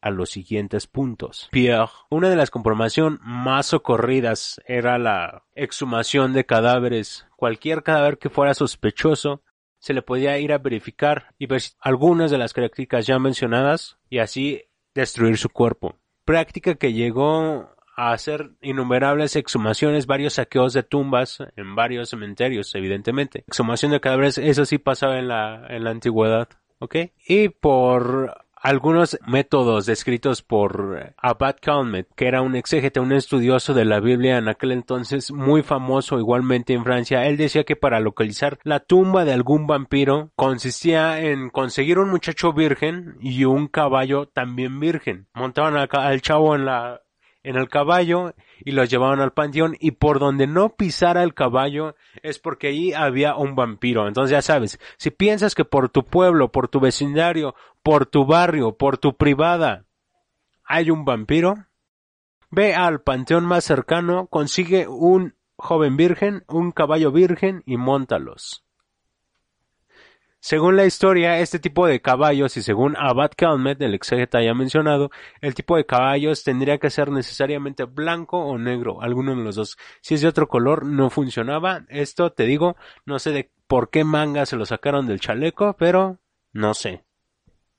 a 0.00 0.10
los 0.10 0.30
siguientes 0.30 0.88
puntos. 0.88 1.48
Pierre, 1.52 1.92
una 2.10 2.28
de 2.28 2.34
las 2.34 2.50
comprobaciones 2.50 3.20
más 3.22 3.66
socorridas 3.66 4.60
era 4.66 4.98
la 4.98 5.44
exhumación 5.54 6.32
de 6.32 6.44
cadáveres. 6.44 7.28
Cualquier 7.36 7.84
cadáver 7.84 8.18
que 8.18 8.30
fuera 8.30 8.52
sospechoso 8.52 9.44
se 9.78 9.94
le 9.94 10.02
podía 10.02 10.36
ir 10.38 10.52
a 10.52 10.58
verificar 10.58 11.36
y 11.38 11.46
ver 11.46 11.62
algunas 11.78 12.32
de 12.32 12.38
las 12.38 12.52
características 12.52 13.06
ya 13.06 13.20
mencionadas 13.20 13.96
y 14.10 14.18
así 14.18 14.64
destruir 14.92 15.38
su 15.38 15.50
cuerpo 15.50 15.94
práctica 16.26 16.74
que 16.74 16.92
llegó 16.92 17.70
a 17.96 18.12
hacer 18.12 18.50
innumerables 18.60 19.36
exhumaciones, 19.36 20.06
varios 20.06 20.34
saqueos 20.34 20.74
de 20.74 20.82
tumbas 20.82 21.38
en 21.56 21.74
varios 21.74 22.10
cementerios, 22.10 22.74
evidentemente. 22.74 23.44
Exhumación 23.46 23.92
de 23.92 24.00
cadáveres, 24.00 24.36
eso 24.36 24.66
sí 24.66 24.76
pasaba 24.76 25.18
en 25.18 25.28
la, 25.28 25.66
en 25.70 25.84
la 25.84 25.90
antigüedad, 25.90 26.48
¿ok? 26.78 26.96
Y 27.26 27.48
por 27.48 28.45
algunos 28.56 29.18
métodos 29.26 29.86
descritos 29.86 30.42
por 30.42 31.14
Abad 31.18 31.56
Calmet, 31.60 32.08
que 32.16 32.26
era 32.26 32.42
un 32.42 32.56
exégete, 32.56 33.00
un 33.00 33.12
estudioso 33.12 33.74
de 33.74 33.84
la 33.84 34.00
Biblia 34.00 34.38
en 34.38 34.48
aquel 34.48 34.72
entonces 34.72 35.30
muy 35.30 35.62
famoso 35.62 36.18
igualmente 36.18 36.72
en 36.72 36.84
Francia, 36.84 37.26
él 37.26 37.36
decía 37.36 37.64
que 37.64 37.76
para 37.76 38.00
localizar 38.00 38.58
la 38.64 38.80
tumba 38.80 39.24
de 39.24 39.32
algún 39.32 39.66
vampiro 39.66 40.30
consistía 40.34 41.20
en 41.20 41.50
conseguir 41.50 41.98
un 41.98 42.10
muchacho 42.10 42.52
virgen 42.52 43.16
y 43.20 43.44
un 43.44 43.68
caballo 43.68 44.26
también 44.26 44.80
virgen. 44.80 45.28
Montaban 45.34 45.76
al, 45.76 46.22
chavo 46.22 46.54
en 46.54 46.64
la 46.64 47.02
en 47.42 47.54
el 47.54 47.68
caballo 47.68 48.34
y 48.64 48.72
los 48.72 48.88
llevaban 48.90 49.20
al 49.20 49.32
panteón 49.32 49.76
y 49.80 49.92
por 49.92 50.18
donde 50.18 50.46
no 50.46 50.70
pisara 50.70 51.22
el 51.22 51.34
caballo 51.34 51.94
es 52.22 52.38
porque 52.38 52.68
allí 52.68 52.92
había 52.92 53.36
un 53.36 53.54
vampiro. 53.54 54.08
Entonces 54.08 54.30
ya 54.30 54.42
sabes, 54.42 54.78
si 54.96 55.10
piensas 55.10 55.54
que 55.54 55.64
por 55.64 55.88
tu 55.88 56.04
pueblo, 56.04 56.52
por 56.52 56.68
tu 56.68 56.80
vecindario, 56.80 57.54
por 57.82 58.06
tu 58.06 58.24
barrio, 58.26 58.76
por 58.76 58.98
tu 58.98 59.16
privada 59.16 59.84
hay 60.66 60.90
un 60.90 61.04
vampiro, 61.04 61.66
ve 62.50 62.74
al 62.74 63.00
panteón 63.00 63.44
más 63.44 63.64
cercano, 63.64 64.26
consigue 64.26 64.88
un 64.88 65.34
joven 65.56 65.96
virgen, 65.96 66.44
un 66.48 66.72
caballo 66.72 67.12
virgen 67.12 67.62
y 67.66 67.76
montalos. 67.76 68.65
Según 70.46 70.76
la 70.76 70.86
historia, 70.86 71.40
este 71.40 71.58
tipo 71.58 71.88
de 71.88 72.00
caballos, 72.00 72.56
y 72.56 72.62
según 72.62 72.96
Abad 72.96 73.32
Calmet, 73.36 73.82
el 73.82 73.94
exégeta 73.94 74.40
ya 74.40 74.54
mencionado, 74.54 75.10
el 75.40 75.56
tipo 75.56 75.76
de 75.76 75.86
caballos 75.86 76.44
tendría 76.44 76.78
que 76.78 76.88
ser 76.88 77.10
necesariamente 77.10 77.82
blanco 77.82 78.38
o 78.38 78.56
negro, 78.56 79.02
alguno 79.02 79.34
de 79.34 79.42
los 79.42 79.56
dos. 79.56 79.76
Si 80.02 80.14
es 80.14 80.20
de 80.20 80.28
otro 80.28 80.46
color, 80.46 80.86
no 80.86 81.10
funcionaba. 81.10 81.84
Esto, 81.88 82.30
te 82.30 82.44
digo, 82.44 82.76
no 83.04 83.18
sé 83.18 83.32
de 83.32 83.50
por 83.66 83.90
qué 83.90 84.04
manga 84.04 84.46
se 84.46 84.54
lo 84.54 84.64
sacaron 84.66 85.08
del 85.08 85.18
chaleco, 85.18 85.74
pero 85.76 86.20
no 86.52 86.74
sé. 86.74 87.04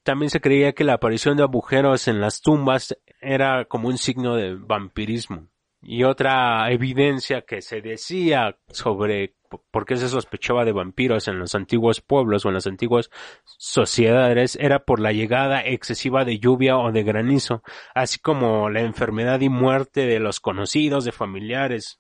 También 0.04 0.30
se 0.30 0.42
creía 0.42 0.74
que 0.74 0.84
la 0.84 0.96
aparición 0.96 1.38
de 1.38 1.44
agujeros 1.44 2.10
en 2.10 2.20
las 2.20 2.42
tumbas 2.42 2.98
era 3.22 3.64
como 3.64 3.88
un 3.88 3.98
signo 3.98 4.36
de 4.36 4.56
vampirismo. 4.56 5.48
Y 5.82 6.04
otra 6.04 6.72
evidencia 6.72 7.44
que 7.44 7.62
se 7.62 7.82
decía 7.82 8.58
sobre 8.70 9.36
por 9.72 9.86
qué 9.86 9.96
se 9.96 10.10
sospechaba 10.10 10.66
de 10.66 10.74
vampiros 10.74 11.28
en 11.28 11.40
los 11.40 11.56
antiguos 11.56 12.02
pueblos 12.02 12.46
o 12.46 12.50
en 12.50 12.56
las 12.56 12.68
antiguas 12.68 13.10
sociedades 13.46 14.58
era 14.60 14.84
por 14.84 15.00
la 15.00 15.14
llegada 15.14 15.62
excesiva 15.66 16.26
de 16.26 16.40
lluvia 16.40 16.78
o 16.78 16.92
de 16.92 17.04
granizo, 17.04 17.64
así 17.96 18.20
como 18.20 18.70
la 18.70 18.82
enfermedad 18.82 19.40
y 19.42 19.50
muerte 19.50 20.06
de 20.06 20.20
los 20.20 20.40
conocidos, 20.40 21.06
de 21.06 21.12
familiares. 21.12 22.00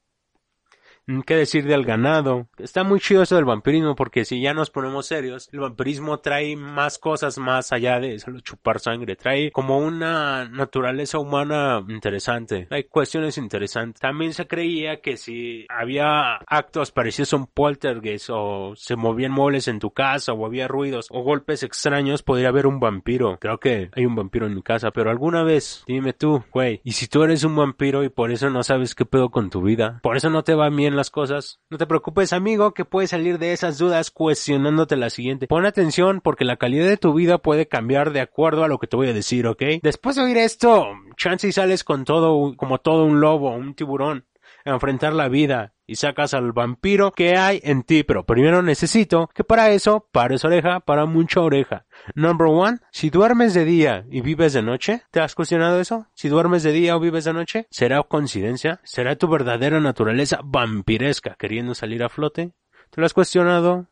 Mm, 1.07 1.21
¿Qué 1.21 1.35
decir 1.35 1.65
del 1.65 1.85
ganado? 1.85 2.49
Está 2.57 2.83
muy 2.83 2.99
chido 2.99 3.23
eso 3.23 3.37
del 3.37 3.45
vampirismo 3.45 3.95
porque 3.95 4.25
si 4.25 4.41
ya 4.41 4.53
nos 4.53 4.69
ponemos 4.69 5.05
serios, 5.05 5.47
el 5.53 5.61
vampirismo 5.61 6.19
trae 6.19 6.57
más 6.57 6.97
cosas 6.97 7.37
más 7.37 7.71
allá 7.71 8.01
de 8.01 8.19
solo 8.19 8.41
chupar 8.41 8.81
sangre, 8.81 9.15
trae 9.15 9.51
como 9.51 9.77
una 9.79 10.49
naturaleza 10.49 11.17
humana 11.17 11.81
interesante, 11.87 12.67
hay 12.69 12.83
cuestiones 12.83 13.37
interesantes. 13.37 14.01
También 14.01 14.33
se 14.33 14.47
creía 14.47 14.99
que 14.99 15.15
si 15.15 15.65
había 15.69 16.39
actos 16.45 16.91
parecidos 16.91 17.31
a 17.31 17.37
un 17.37 17.47
poltergeist 17.47 18.29
o 18.29 18.73
se 18.75 18.97
movían 18.97 19.31
muebles 19.31 19.69
en 19.69 19.79
tu 19.79 19.91
casa 19.91 20.33
o 20.33 20.45
había 20.45 20.67
ruidos 20.67 21.07
o 21.09 21.21
golpes 21.21 21.63
extraños, 21.63 22.21
podría 22.21 22.49
haber 22.49 22.67
un 22.67 22.81
vampiro. 22.81 23.37
Creo 23.39 23.59
que 23.59 23.89
hay 23.93 24.05
un 24.05 24.15
vampiro 24.15 24.45
en 24.45 24.55
mi 24.55 24.61
casa, 24.61 24.91
pero 24.91 25.09
alguna 25.09 25.43
vez, 25.43 25.85
dime 25.87 26.11
tú, 26.11 26.43
güey, 26.51 26.81
y 26.83 26.91
si 26.91 27.07
tú 27.07 27.23
eres 27.23 27.45
un 27.45 27.55
vampiro 27.55 28.03
y 28.03 28.09
por 28.09 28.29
eso 28.31 28.49
no 28.49 28.61
sabes 28.63 28.93
qué 28.93 29.05
pedo 29.05 29.29
con 29.29 29.49
tu 29.49 29.61
vida, 29.61 30.01
por 30.03 30.17
eso 30.17 30.29
no 30.29 30.43
te 30.43 30.53
va 30.53 30.69
bien 30.69 30.96
las 30.97 31.09
cosas. 31.09 31.59
No 31.69 31.77
te 31.77 31.87
preocupes, 31.87 32.33
amigo, 32.33 32.73
que 32.73 32.85
puedes 32.85 33.11
salir 33.11 33.39
de 33.39 33.53
esas 33.53 33.77
dudas 33.77 34.11
cuestionándote 34.11 34.97
la 34.97 35.09
siguiente. 35.09 35.47
Pon 35.47 35.65
atención 35.65 36.21
porque 36.21 36.45
la 36.45 36.57
calidad 36.57 36.87
de 36.87 36.97
tu 36.97 37.13
vida 37.13 37.37
puede 37.37 37.67
cambiar 37.67 38.11
de 38.11 38.21
acuerdo 38.21 38.63
a 38.63 38.67
lo 38.67 38.79
que 38.79 38.87
te 38.87 38.97
voy 38.97 39.07
a 39.07 39.13
decir, 39.13 39.47
¿ok? 39.47 39.63
Después 39.81 40.15
de 40.15 40.23
oír 40.23 40.37
esto, 40.37 40.87
chance 41.15 41.47
y 41.47 41.51
sales 41.51 41.83
con 41.83 42.03
todo, 42.03 42.55
como 42.57 42.79
todo 42.79 43.05
un 43.05 43.21
lobo, 43.21 43.55
un 43.55 43.73
tiburón, 43.73 44.25
a 44.67 44.74
enfrentar 44.74 45.13
la 45.13 45.29
vida 45.29 45.74
y 45.86 45.95
sacas 45.95 46.33
al 46.33 46.51
vampiro 46.51 47.12
que 47.12 47.38
hay 47.38 47.62
en 47.63 47.83
ti, 47.83 48.03
pero 48.03 48.25
primero 48.25 48.62
necesito 48.62 49.29
que 49.33 49.43
para 49.43 49.71
eso 49.71 50.07
pares 50.12 50.43
oreja, 50.43 50.81
para 50.81 51.05
mucha 51.05 51.41
oreja. 51.41 51.86
Number 52.13 52.47
one, 52.47 52.79
si 52.91 53.09
duermes 53.09 53.53
de 53.53 53.65
día 53.65 54.05
y 54.12 54.21
vives 54.21 54.53
de 54.53 54.62
noche, 54.62 55.03
¿te 55.12 55.21
has 55.21 55.33
cuestionado 55.33 55.79
eso? 55.79 56.07
Si 56.13 56.27
duermes 56.27 56.63
de 56.63 56.74
día 56.74 56.95
o 56.95 57.00
vives 57.00 57.25
de 57.25 57.33
noche, 57.33 57.67
¿será 57.69 58.03
coincidencia? 58.03 58.81
¿Será 58.83 59.15
tu 59.15 59.27
verdadera 59.27 59.79
naturaleza 59.79 60.39
vampiresca 60.43 61.36
queriendo 61.39 61.74
salir 61.74 62.03
a 62.03 62.09
flote? 62.09 62.51
¿Te 62.89 63.01
lo 63.01 63.05
has 63.05 63.13
cuestionado? 63.13 63.88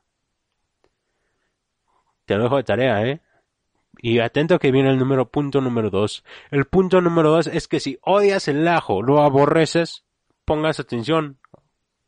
Te 2.26 2.36
lo 2.36 2.44
dejo 2.44 2.58
de 2.58 2.64
tarea, 2.64 3.04
¿eh? 3.04 3.22
Y 3.98 4.20
atento 4.20 4.60
que 4.60 4.72
viene 4.72 4.90
el 4.90 5.00
número 5.00 5.30
punto 5.30 5.62
número 5.62 5.90
dos. 5.90 6.24
El 6.52 6.66
punto 6.66 7.02
número 7.02 7.32
dos 7.32 7.48
es 7.48 7.68
que 7.68 7.80
si 7.80 7.98
odias 8.02 8.48
el 8.48 8.68
ajo, 8.68 9.02
lo 9.02 9.22
aborreces, 9.22 10.05
pongas 10.46 10.80
atención, 10.80 11.40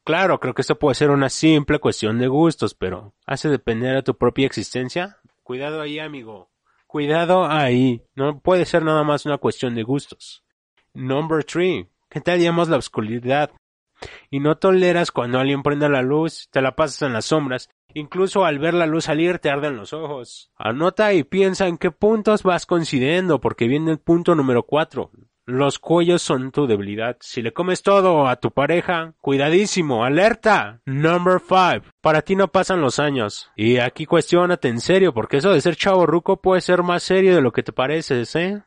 Claro, 0.08 0.40
creo 0.40 0.54
que 0.54 0.62
esto 0.62 0.80
puede 0.80 0.96
ser 0.96 1.10
una 1.10 1.28
simple 1.28 1.80
cuestión 1.80 2.18
de 2.18 2.30
gustos, 2.30 2.74
pero 2.74 3.14
¿hace 3.26 3.50
depender 3.50 3.98
a 3.98 4.04
tu 4.04 4.16
propia 4.16 4.46
existencia? 4.46 5.18
Cuidado 5.44 5.82
ahí, 5.82 6.00
amigo. 6.00 6.50
Cuidado 6.86 7.46
ahí. 7.46 8.02
No 8.16 8.40
puede 8.40 8.64
ser 8.64 8.84
nada 8.84 9.04
más 9.04 9.26
una 9.26 9.38
cuestión 9.38 9.76
de 9.76 9.84
gustos. 9.84 10.46
Number 10.94 11.44
three. 11.44 11.90
¿Qué 12.08 12.22
tal 12.22 12.40
llamamos 12.40 12.70
la 12.70 12.78
oscuridad? 12.78 13.52
Y 14.30 14.40
no 14.40 14.58
toleras 14.58 15.12
cuando 15.12 15.40
alguien 15.40 15.62
prende 15.62 15.90
la 15.90 16.02
luz, 16.02 16.48
te 16.52 16.62
la 16.62 16.74
pasas 16.74 17.02
en 17.02 17.12
las 17.12 17.26
sombras 17.26 17.70
Incluso 17.94 18.46
al 18.46 18.60
ver 18.60 18.74
la 18.74 18.86
luz 18.86 19.06
salir 19.06 19.40
te 19.40 19.50
arden 19.50 19.76
los 19.76 19.92
ojos. 19.92 20.52
Anota 20.56 21.14
y 21.14 21.24
piensa 21.24 21.68
en 21.68 21.78
qué 21.78 21.90
puntos 21.92 22.44
vas 22.44 22.66
coincidiendo, 22.66 23.42
porque 23.42 23.68
viene 23.68 23.92
el 23.92 24.00
punto 24.00 24.36
número 24.36 24.64
cuatro. 24.64 25.10
Los 25.48 25.80
cuellos 25.80 26.22
son 26.22 26.52
tu 26.52 26.68
debilidad. 26.68 27.16
Si 27.22 27.42
le 27.42 27.54
comes 27.54 27.82
todo 27.82 28.28
a 28.28 28.36
tu 28.36 28.52
pareja, 28.52 29.14
cuidadísimo, 29.22 30.04
alerta. 30.04 30.82
Number 30.84 31.40
five. 31.40 31.84
Para 32.02 32.22
ti 32.22 32.36
no 32.36 32.50
pasan 32.50 32.82
los 32.82 33.00
años. 33.00 33.50
Y 33.56 33.78
aquí 33.78 34.06
cuestionate 34.06 34.68
en 34.68 34.82
serio, 34.82 35.14
porque 35.14 35.38
eso 35.38 35.54
de 35.54 35.62
ser 35.62 35.78
chavo 35.78 36.06
ruco 36.06 36.42
puede 36.42 36.60
ser 36.60 36.84
más 36.84 37.02
serio 37.02 37.34
de 37.34 37.42
lo 37.42 37.54
que 37.54 37.64
te 37.64 37.72
pareces, 37.72 38.36
¿eh? 38.36 38.62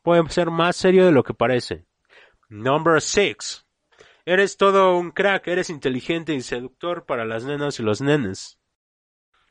Puede 0.00 0.26
ser 0.30 0.50
más 0.50 0.74
serio 0.74 1.04
de 1.04 1.12
lo 1.12 1.22
que 1.22 1.34
parece. 1.34 1.84
Number 2.48 3.02
six. 3.02 3.66
Eres 4.24 4.56
todo 4.56 4.96
un 4.96 5.10
crack, 5.10 5.46
eres 5.48 5.68
inteligente 5.68 6.32
y 6.32 6.40
seductor 6.40 7.04
para 7.04 7.26
las 7.26 7.44
nenas 7.44 7.78
y 7.78 7.82
los 7.82 8.00
nenes. 8.00 8.58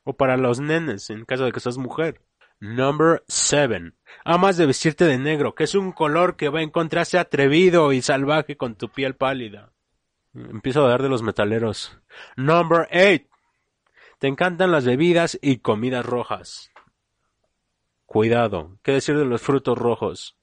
O 0.04 0.18
para 0.18 0.36
los 0.38 0.60
nenes, 0.60 1.12
en 1.12 1.26
caso 1.26 1.46
de 1.46 1.52
que 1.52 1.60
seas 1.60 1.78
mujer. 1.78 2.24
Number 2.64 3.26
7. 3.28 3.92
Amas 4.24 4.56
de 4.56 4.66
vestirte 4.66 5.04
de 5.04 5.18
negro, 5.18 5.54
que 5.54 5.66
es 5.66 5.76
un 5.76 5.92
color 5.92 6.38
que 6.38 6.48
va 6.48 6.60
a 6.60 6.64
encontrarse 6.64 7.20
atrevido 7.20 7.92
y 7.92 8.02
salvaje 8.02 8.56
con 8.56 8.76
tu 8.76 8.88
piel 8.88 9.18
pálida. 9.18 9.74
Empiezo 10.34 10.86
a 10.86 10.88
dar 10.88 11.02
de 11.02 11.10
los 11.10 11.24
metaleros. 11.24 12.00
Number 12.38 12.88
8. 12.90 13.26
Te 14.18 14.28
encantan 14.30 14.72
las 14.72 14.86
bebidas 14.86 15.38
y 15.42 15.58
comidas 15.58 16.06
rojas. 16.06 16.72
Cuidado, 18.06 18.80
¿qué 18.82 18.94
decir 18.94 19.18
de 19.18 19.26
los 19.26 19.42
frutos 19.42 19.78
rojos? 19.78 20.38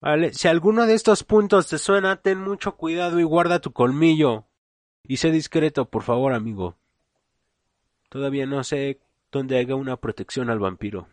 Vale, 0.00 0.32
si 0.32 0.48
alguno 0.48 0.86
de 0.86 0.94
estos 0.94 1.22
puntos 1.22 1.68
te 1.68 1.78
suena, 1.78 2.16
ten 2.16 2.40
mucho 2.40 2.74
cuidado 2.74 3.20
y 3.20 3.22
guarda 3.22 3.60
tu 3.60 3.72
colmillo. 3.72 4.48
Y 5.04 5.18
sé 5.18 5.30
discreto, 5.30 5.88
por 5.88 6.02
favor, 6.02 6.32
amigo. 6.32 6.76
Todavía 8.08 8.44
no 8.44 8.64
sé 8.64 9.01
donde 9.32 9.58
haga 9.58 9.74
una 9.74 9.96
protección 9.96 10.50
al 10.50 10.60
vampiro. 10.60 11.08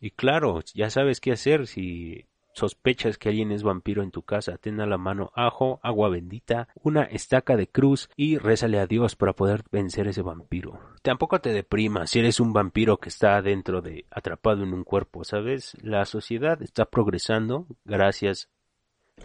Y 0.00 0.12
claro, 0.12 0.60
ya 0.74 0.88
sabes 0.90 1.20
qué 1.20 1.32
hacer 1.32 1.66
si 1.66 2.26
sospechas 2.54 3.18
que 3.18 3.28
alguien 3.28 3.50
es 3.50 3.62
vampiro 3.62 4.02
en 4.02 4.10
tu 4.10 4.22
casa. 4.22 4.58
Ten 4.58 4.80
a 4.80 4.86
la 4.86 4.98
mano 4.98 5.30
ajo, 5.34 5.80
agua 5.82 6.08
bendita, 6.08 6.68
una 6.82 7.02
estaca 7.02 7.56
de 7.56 7.68
cruz 7.68 8.08
y 8.16 8.38
rézale 8.38 8.78
a 8.78 8.86
Dios 8.86 9.16
para 9.16 9.32
poder 9.32 9.64
vencer 9.70 10.06
ese 10.08 10.22
vampiro. 10.22 10.78
Tampoco 11.02 11.40
te 11.40 11.50
deprimas 11.50 12.10
si 12.10 12.20
eres 12.20 12.40
un 12.40 12.52
vampiro 12.52 12.98
que 12.98 13.08
está 13.08 13.40
dentro 13.42 13.80
de 13.80 14.06
atrapado 14.10 14.62
en 14.62 14.72
un 14.72 14.84
cuerpo, 14.84 15.24
¿sabes? 15.24 15.76
La 15.82 16.04
sociedad 16.04 16.62
está 16.62 16.86
progresando 16.86 17.66
gracias 17.84 18.48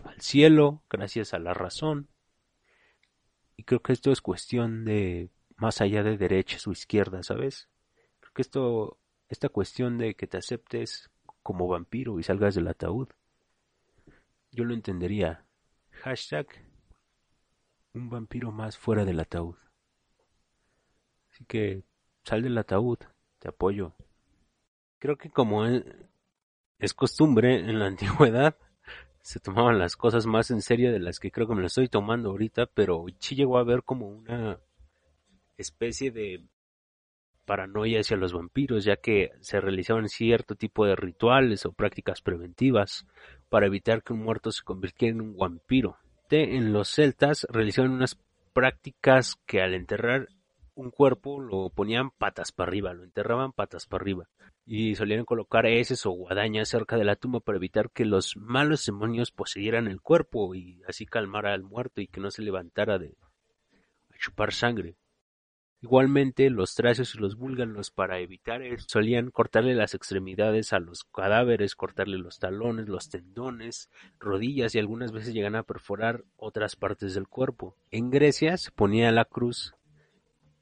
al 0.03 0.19
cielo, 0.21 0.83
gracias 0.89 1.33
a 1.33 1.39
la 1.39 1.53
razón. 1.53 2.07
Y 3.55 3.63
creo 3.63 3.81
que 3.81 3.93
esto 3.93 4.11
es 4.11 4.21
cuestión 4.21 4.85
de 4.85 5.29
más 5.57 5.81
allá 5.81 6.03
de 6.03 6.17
derechas 6.17 6.65
o 6.67 6.71
izquierdas, 6.71 7.27
¿sabes? 7.27 7.67
Creo 8.19 8.33
que 8.33 8.41
esto, 8.41 8.97
esta 9.27 9.49
cuestión 9.49 9.97
de 9.97 10.15
que 10.15 10.27
te 10.27 10.37
aceptes 10.37 11.09
como 11.43 11.67
vampiro 11.67 12.19
y 12.19 12.23
salgas 12.23 12.55
del 12.55 12.67
ataúd, 12.67 13.09
yo 14.51 14.63
lo 14.63 14.73
entendería. 14.73 15.45
Hashtag 15.91 16.47
un 17.93 18.09
vampiro 18.09 18.51
más 18.51 18.77
fuera 18.77 19.05
del 19.05 19.19
ataúd. 19.19 19.55
Así 21.31 21.45
que 21.45 21.83
sal 22.23 22.43
del 22.43 22.57
ataúd, 22.57 22.99
te 23.39 23.49
apoyo. 23.49 23.93
Creo 24.99 25.17
que 25.17 25.29
como 25.29 25.65
es 25.65 26.93
costumbre 26.93 27.55
en 27.55 27.79
la 27.79 27.85
antigüedad, 27.87 28.55
se 29.21 29.39
tomaban 29.39 29.79
las 29.79 29.95
cosas 29.95 30.25
más 30.25 30.51
en 30.51 30.61
serio 30.61 30.91
de 30.91 30.99
las 30.99 31.19
que 31.19 31.31
creo 31.31 31.47
que 31.47 31.55
me 31.55 31.61
lo 31.61 31.67
estoy 31.67 31.89
tomando 31.89 32.29
ahorita, 32.29 32.67
pero 32.67 33.05
sí 33.19 33.35
llegó 33.35 33.57
a 33.57 33.63
ver 33.63 33.83
como 33.83 34.07
una 34.07 34.59
especie 35.57 36.11
de 36.11 36.43
paranoia 37.45 38.01
hacia 38.01 38.17
los 38.17 38.33
vampiros, 38.33 38.83
ya 38.83 38.97
que 38.97 39.31
se 39.39 39.59
realizaban 39.61 40.09
cierto 40.09 40.55
tipo 40.55 40.85
de 40.85 40.95
rituales 40.95 41.65
o 41.65 41.71
prácticas 41.71 42.21
preventivas 42.21 43.07
para 43.49 43.67
evitar 43.67 44.03
que 44.03 44.13
un 44.13 44.23
muerto 44.23 44.51
se 44.51 44.63
convirtiera 44.63 45.15
en 45.15 45.21
un 45.21 45.37
vampiro. 45.37 45.97
En 46.29 46.73
los 46.73 46.89
celtas 46.89 47.47
realizaban 47.49 47.91
unas 47.91 48.19
prácticas 48.53 49.35
que 49.45 49.61
al 49.61 49.73
enterrar 49.73 50.27
un 50.75 50.91
cuerpo 50.91 51.39
lo 51.39 51.69
ponían 51.69 52.11
patas 52.11 52.51
para 52.51 52.69
arriba, 52.69 52.93
lo 52.93 53.03
enterraban 53.03 53.53
patas 53.53 53.87
para 53.87 54.01
arriba 54.03 54.29
y 54.65 54.95
solían 54.95 55.23
colocar 55.23 55.65
heces 55.65 56.05
o 56.05 56.11
guadañas 56.11 56.67
cerca 56.67 56.97
de 56.97 57.05
la 57.05 57.15
tumba 57.15 57.39
para 57.39 57.57
evitar 57.57 57.89
que 57.89 58.03
los 58.03 58.35
malos 58.35 58.85
demonios 58.85 59.31
poseyeran 59.31 59.87
el 59.87 60.01
cuerpo 60.01 60.53
y 60.53 60.81
así 60.85 61.05
calmara 61.05 61.53
al 61.53 61.63
muerto 61.63 62.01
y 62.01 62.07
que 62.07 62.19
no 62.19 62.29
se 62.29 62.41
levantara 62.41 62.99
de 62.99 63.15
chupar 64.19 64.51
sangre. 64.51 64.97
Igualmente, 65.79 66.49
los 66.49 66.73
tracios 66.73 67.13
y 67.13 67.19
los 67.19 67.35
búlgaros, 67.35 67.91
para 67.91 68.19
evitar 68.19 68.63
esto, 68.63 68.85
solían 68.89 69.29
cortarle 69.29 69.75
las 69.75 69.93
extremidades 69.93 70.73
a 70.73 70.79
los 70.79 71.03
cadáveres, 71.03 71.75
cortarle 71.75 72.17
los 72.17 72.39
talones, 72.39 72.87
los 72.87 73.09
tendones, 73.09 73.91
rodillas 74.19 74.73
y 74.73 74.79
algunas 74.79 75.11
veces 75.11 75.35
llegan 75.35 75.55
a 75.55 75.61
perforar 75.61 76.23
otras 76.35 76.75
partes 76.75 77.13
del 77.13 77.27
cuerpo. 77.27 77.75
En 77.91 78.09
Grecia 78.09 78.57
se 78.57 78.71
ponía 78.71 79.11
la 79.11 79.25
cruz, 79.25 79.75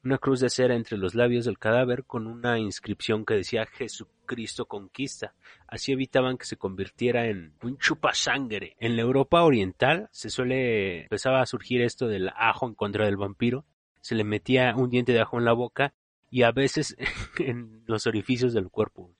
una 0.04 0.18
cruz 0.18 0.40
de 0.40 0.50
cera 0.50 0.76
entre 0.76 0.98
los 0.98 1.14
labios 1.14 1.46
del 1.46 1.58
cadáver 1.58 2.04
con 2.04 2.26
una 2.26 2.58
inscripción 2.58 3.24
que 3.24 3.34
decía 3.34 3.64
Jesucristo 3.64 4.66
conquista. 4.66 5.34
Así 5.66 5.92
evitaban 5.92 6.36
que 6.36 6.44
se 6.44 6.58
convirtiera 6.58 7.26
en 7.26 7.54
un 7.62 7.78
chupasangre. 7.78 8.76
En 8.78 8.96
la 8.96 9.02
Europa 9.02 9.42
oriental 9.42 10.10
se 10.12 10.28
suele 10.28 11.04
empezaba 11.04 11.40
a 11.40 11.46
surgir 11.46 11.80
esto 11.80 12.06
del 12.06 12.30
ajo 12.36 12.68
en 12.68 12.74
contra 12.74 13.06
del 13.06 13.16
vampiro 13.16 13.64
se 14.06 14.14
le 14.14 14.22
metía 14.22 14.72
un 14.76 14.88
diente 14.88 15.12
de 15.12 15.20
ajo 15.20 15.36
en 15.36 15.44
la 15.44 15.52
boca 15.52 15.92
y 16.30 16.42
a 16.42 16.52
veces 16.52 16.96
en 17.40 17.82
los 17.86 18.06
orificios 18.06 18.52
del 18.52 18.70
cuerpo. 18.70 19.10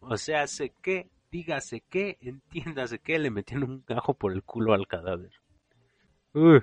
O 0.00 0.16
sea, 0.16 0.48
sé 0.48 0.72
que, 0.82 1.08
dígase 1.30 1.82
que, 1.82 2.18
entiéndase 2.20 2.98
que 2.98 3.20
le 3.20 3.30
metían 3.30 3.62
un 3.62 3.84
ajo 3.86 4.14
por 4.14 4.32
el 4.32 4.42
culo 4.42 4.74
al 4.74 4.88
cadáver. 4.88 5.30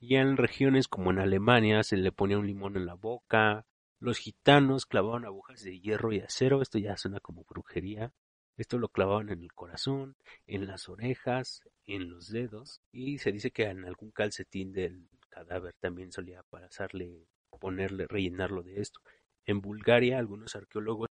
y 0.00 0.14
en 0.14 0.36
regiones 0.36 0.86
como 0.86 1.10
en 1.10 1.18
Alemania 1.18 1.82
se 1.82 1.96
le 1.96 2.12
ponía 2.12 2.38
un 2.38 2.46
limón 2.46 2.76
en 2.76 2.86
la 2.86 2.94
boca. 2.94 3.66
Los 3.98 4.18
gitanos 4.18 4.86
clavaban 4.86 5.24
agujas 5.24 5.64
de 5.64 5.80
hierro 5.80 6.12
y 6.12 6.20
acero. 6.20 6.62
Esto 6.62 6.78
ya 6.78 6.96
suena 6.96 7.18
como 7.18 7.42
brujería. 7.42 8.12
Esto 8.56 8.78
lo 8.78 8.88
clavaban 8.88 9.30
en 9.30 9.42
el 9.42 9.52
corazón, 9.52 10.14
en 10.46 10.68
las 10.68 10.88
orejas, 10.88 11.64
en 11.86 12.08
los 12.08 12.30
dedos. 12.30 12.82
Y 12.92 13.18
se 13.18 13.32
dice 13.32 13.50
que 13.50 13.64
en 13.64 13.84
algún 13.84 14.12
calcetín 14.12 14.72
del 14.72 15.08
cadáver 15.30 15.74
también 15.80 16.12
solía 16.12 16.42
pasarle, 16.42 17.26
ponerle, 17.58 18.06
rellenarlo 18.06 18.62
de 18.62 18.80
esto. 18.80 19.00
En 19.46 19.60
Bulgaria 19.60 20.18
algunos 20.18 20.54
arqueólogos 20.56 21.08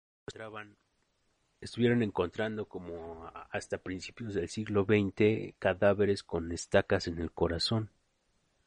estuvieron 1.61 2.03
encontrando 2.03 2.67
como 2.67 3.31
hasta 3.51 3.79
principios 3.79 4.33
del 4.33 4.47
siglo 4.47 4.85
XX 4.85 5.55
cadáveres 5.59 6.23
con 6.23 6.51
estacas 6.51 7.07
en 7.07 7.19
el 7.19 7.31
corazón. 7.31 7.89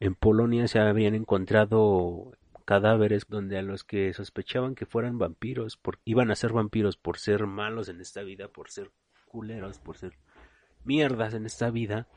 En 0.00 0.14
Polonia 0.14 0.66
se 0.66 0.80
habían 0.80 1.14
encontrado 1.14 2.32
cadáveres 2.64 3.26
donde 3.28 3.58
a 3.58 3.62
los 3.62 3.84
que 3.84 4.12
sospechaban 4.12 4.74
que 4.74 4.86
fueran 4.86 5.18
vampiros, 5.18 5.76
por, 5.76 5.98
iban 6.04 6.30
a 6.30 6.36
ser 6.36 6.52
vampiros 6.52 6.96
por 6.96 7.18
ser 7.18 7.46
malos 7.46 7.88
en 7.88 8.00
esta 8.00 8.22
vida, 8.22 8.48
por 8.48 8.70
ser 8.70 8.90
culeros, 9.26 9.78
por 9.78 9.96
ser 9.96 10.12
mierdas 10.84 11.34
en 11.34 11.46
esta 11.46 11.70
vida, 11.70 12.08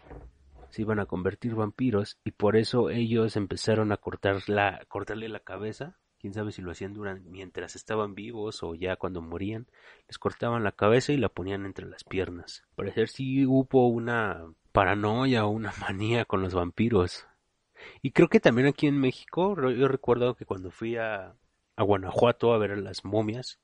se 0.76 0.82
iban 0.82 1.00
a 1.00 1.06
convertir 1.06 1.56
vampiros 1.56 2.20
y 2.26 2.32
por 2.32 2.58
eso 2.58 2.90
ellos 2.90 3.38
empezaron 3.38 3.94
a 3.94 3.98
cortar 3.98 4.50
la, 4.50 4.84
cortarle 4.90 5.30
la 5.30 5.40
cabeza. 5.40 5.98
Quién 6.20 6.34
sabe 6.34 6.52
si 6.52 6.62
lo 6.62 6.72
hacían 6.72 6.94
durante, 6.94 7.30
mientras 7.30 7.78
estaban 7.78 8.14
vivos 8.14 8.62
o 8.62 8.76
ya 8.76 8.98
cuando 8.98 9.22
morían. 9.22 9.68
Les 10.10 10.20
cortaban 10.20 10.66
la 10.66 10.74
cabeza 10.74 11.14
y 11.14 11.18
la 11.18 11.30
ponían 11.30 11.66
entre 11.66 11.86
las 11.86 12.04
piernas. 12.04 12.66
Parecer 12.76 13.08
si 13.08 13.46
hubo 13.46 13.88
una 13.88 14.44
paranoia 14.74 15.46
o 15.46 15.50
una 15.50 15.72
manía 15.80 16.26
con 16.26 16.42
los 16.42 16.54
vampiros. 16.54 17.26
Y 18.02 18.12
creo 18.12 18.28
que 18.28 18.42
también 18.42 18.68
aquí 18.68 18.88
en 18.88 19.00
México, 19.00 19.56
yo 19.72 19.88
recuerdo 19.88 20.36
que 20.36 20.46
cuando 20.46 20.72
fui 20.72 20.98
a, 20.98 21.38
a 21.78 21.84
Guanajuato 21.84 22.52
a 22.52 22.58
ver 22.58 22.78
las 22.80 23.06
momias, 23.06 23.62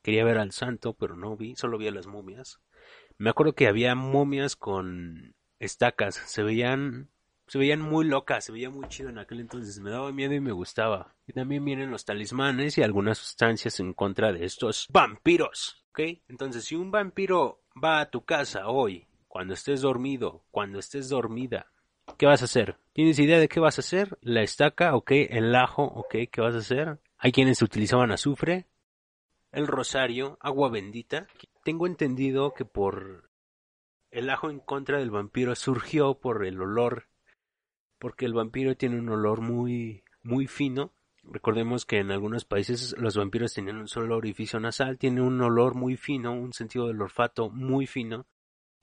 quería 0.00 0.24
ver 0.24 0.38
al 0.38 0.52
santo, 0.52 0.94
pero 0.94 1.16
no 1.16 1.36
vi, 1.36 1.56
solo 1.56 1.76
vi 1.76 1.88
a 1.88 1.92
las 1.92 2.06
momias. 2.06 2.60
Me 3.18 3.30
acuerdo 3.30 3.54
que 3.54 3.66
había 3.66 3.96
momias 3.96 4.54
con 4.54 5.34
estacas, 5.58 6.14
se 6.14 6.42
veían 6.42 7.10
se 7.46 7.58
veían 7.58 7.80
muy 7.80 8.04
locas, 8.04 8.44
se 8.44 8.52
veía 8.52 8.70
muy 8.70 8.88
chido 8.88 9.08
en 9.08 9.18
aquel 9.18 9.40
entonces, 9.40 9.78
me 9.78 9.90
daba 9.90 10.10
miedo 10.12 10.34
y 10.34 10.40
me 10.40 10.52
gustaba. 10.52 11.14
Y 11.26 11.32
también 11.32 11.64
vienen 11.64 11.90
los 11.90 12.04
talismanes 12.04 12.76
y 12.76 12.82
algunas 12.82 13.18
sustancias 13.18 13.78
en 13.78 13.92
contra 13.92 14.32
de 14.32 14.44
estos 14.44 14.88
vampiros, 14.90 15.84
¿ok? 15.90 16.00
Entonces, 16.28 16.64
si 16.64 16.74
un 16.74 16.90
vampiro 16.90 17.62
va 17.82 18.00
a 18.00 18.10
tu 18.10 18.24
casa 18.24 18.66
hoy, 18.68 19.06
cuando 19.28 19.54
estés 19.54 19.82
dormido, 19.82 20.44
cuando 20.50 20.80
estés 20.80 21.08
dormida, 21.08 21.70
¿qué 22.18 22.26
vas 22.26 22.42
a 22.42 22.46
hacer? 22.46 22.78
¿Tienes 22.92 23.18
idea 23.20 23.38
de 23.38 23.48
qué 23.48 23.60
vas 23.60 23.78
a 23.78 23.82
hacer? 23.82 24.18
La 24.22 24.42
estaca, 24.42 24.96
ok, 24.96 25.12
el 25.12 25.54
ajo, 25.54 25.84
ok, 25.84 26.16
¿qué 26.32 26.40
vas 26.40 26.54
a 26.56 26.58
hacer? 26.58 26.98
Hay 27.18 27.30
quienes 27.30 27.62
utilizaban 27.62 28.10
azufre, 28.10 28.66
el 29.52 29.66
rosario, 29.66 30.36
agua 30.40 30.68
bendita. 30.68 31.28
Tengo 31.64 31.86
entendido 31.86 32.52
que 32.52 32.66
por 32.66 33.25
el 34.16 34.30
ajo 34.30 34.48
en 34.48 34.60
contra 34.60 34.98
del 34.98 35.10
vampiro 35.10 35.54
surgió 35.54 36.18
por 36.18 36.46
el 36.46 36.58
olor 36.62 37.06
porque 37.98 38.24
el 38.24 38.32
vampiro 38.32 38.74
tiene 38.74 38.98
un 38.98 39.10
olor 39.10 39.42
muy, 39.42 40.04
muy 40.22 40.46
fino. 40.46 40.94
Recordemos 41.22 41.84
que 41.84 41.98
en 41.98 42.10
algunos 42.10 42.46
países 42.46 42.94
los 42.96 43.14
vampiros 43.16 43.52
tienen 43.52 43.76
un 43.76 43.88
solo 43.88 44.16
orificio 44.16 44.58
nasal, 44.58 44.96
tiene 44.96 45.20
un 45.20 45.38
olor 45.42 45.74
muy 45.74 45.96
fino, 45.96 46.32
un 46.32 46.54
sentido 46.54 46.86
del 46.86 47.02
olfato 47.02 47.50
muy 47.50 47.86
fino, 47.86 48.26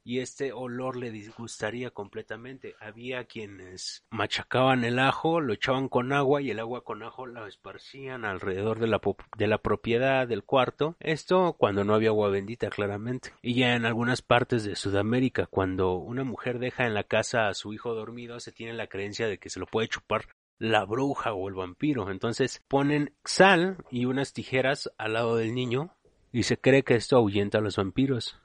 y 0.03 0.19
este 0.19 0.51
olor 0.51 0.97
le 0.97 1.11
disgustaría 1.11 1.91
completamente. 1.91 2.75
Había 2.79 3.25
quienes 3.25 4.05
machacaban 4.09 4.83
el 4.83 4.99
ajo, 4.99 5.39
lo 5.39 5.53
echaban 5.53 5.87
con 5.87 6.11
agua 6.13 6.41
y 6.41 6.51
el 6.51 6.59
agua 6.59 6.83
con 6.83 7.03
ajo 7.03 7.25
la 7.25 7.47
esparcían 7.47 8.25
alrededor 8.25 8.79
de 8.79 8.87
la, 8.87 9.01
de 9.37 9.47
la 9.47 9.57
propiedad 9.59 10.27
del 10.27 10.43
cuarto. 10.43 10.95
Esto 10.99 11.53
cuando 11.57 11.83
no 11.83 11.95
había 11.95 12.09
agua 12.09 12.29
bendita, 12.29 12.69
claramente. 12.69 13.31
Y 13.41 13.55
ya 13.55 13.75
en 13.75 13.85
algunas 13.85 14.21
partes 14.21 14.63
de 14.63 14.75
Sudamérica, 14.75 15.47
cuando 15.47 15.95
una 15.95 16.23
mujer 16.23 16.59
deja 16.59 16.85
en 16.85 16.93
la 16.93 17.03
casa 17.03 17.47
a 17.47 17.53
su 17.53 17.73
hijo 17.73 17.93
dormido, 17.93 18.39
se 18.39 18.51
tiene 18.51 18.73
la 18.73 18.87
creencia 18.87 19.27
de 19.27 19.37
que 19.37 19.49
se 19.49 19.59
lo 19.59 19.65
puede 19.65 19.87
chupar 19.87 20.27
la 20.59 20.85
bruja 20.85 21.33
o 21.33 21.47
el 21.47 21.55
vampiro. 21.55 22.09
Entonces 22.09 22.61
ponen 22.67 23.13
sal 23.23 23.77
y 23.89 24.05
unas 24.05 24.33
tijeras 24.33 24.91
al 24.97 25.13
lado 25.13 25.35
del 25.35 25.53
niño 25.53 25.95
y 26.31 26.43
se 26.43 26.57
cree 26.57 26.83
que 26.83 26.95
esto 26.95 27.17
ahuyenta 27.17 27.59
a 27.59 27.61
los 27.61 27.77
vampiros. 27.77 28.39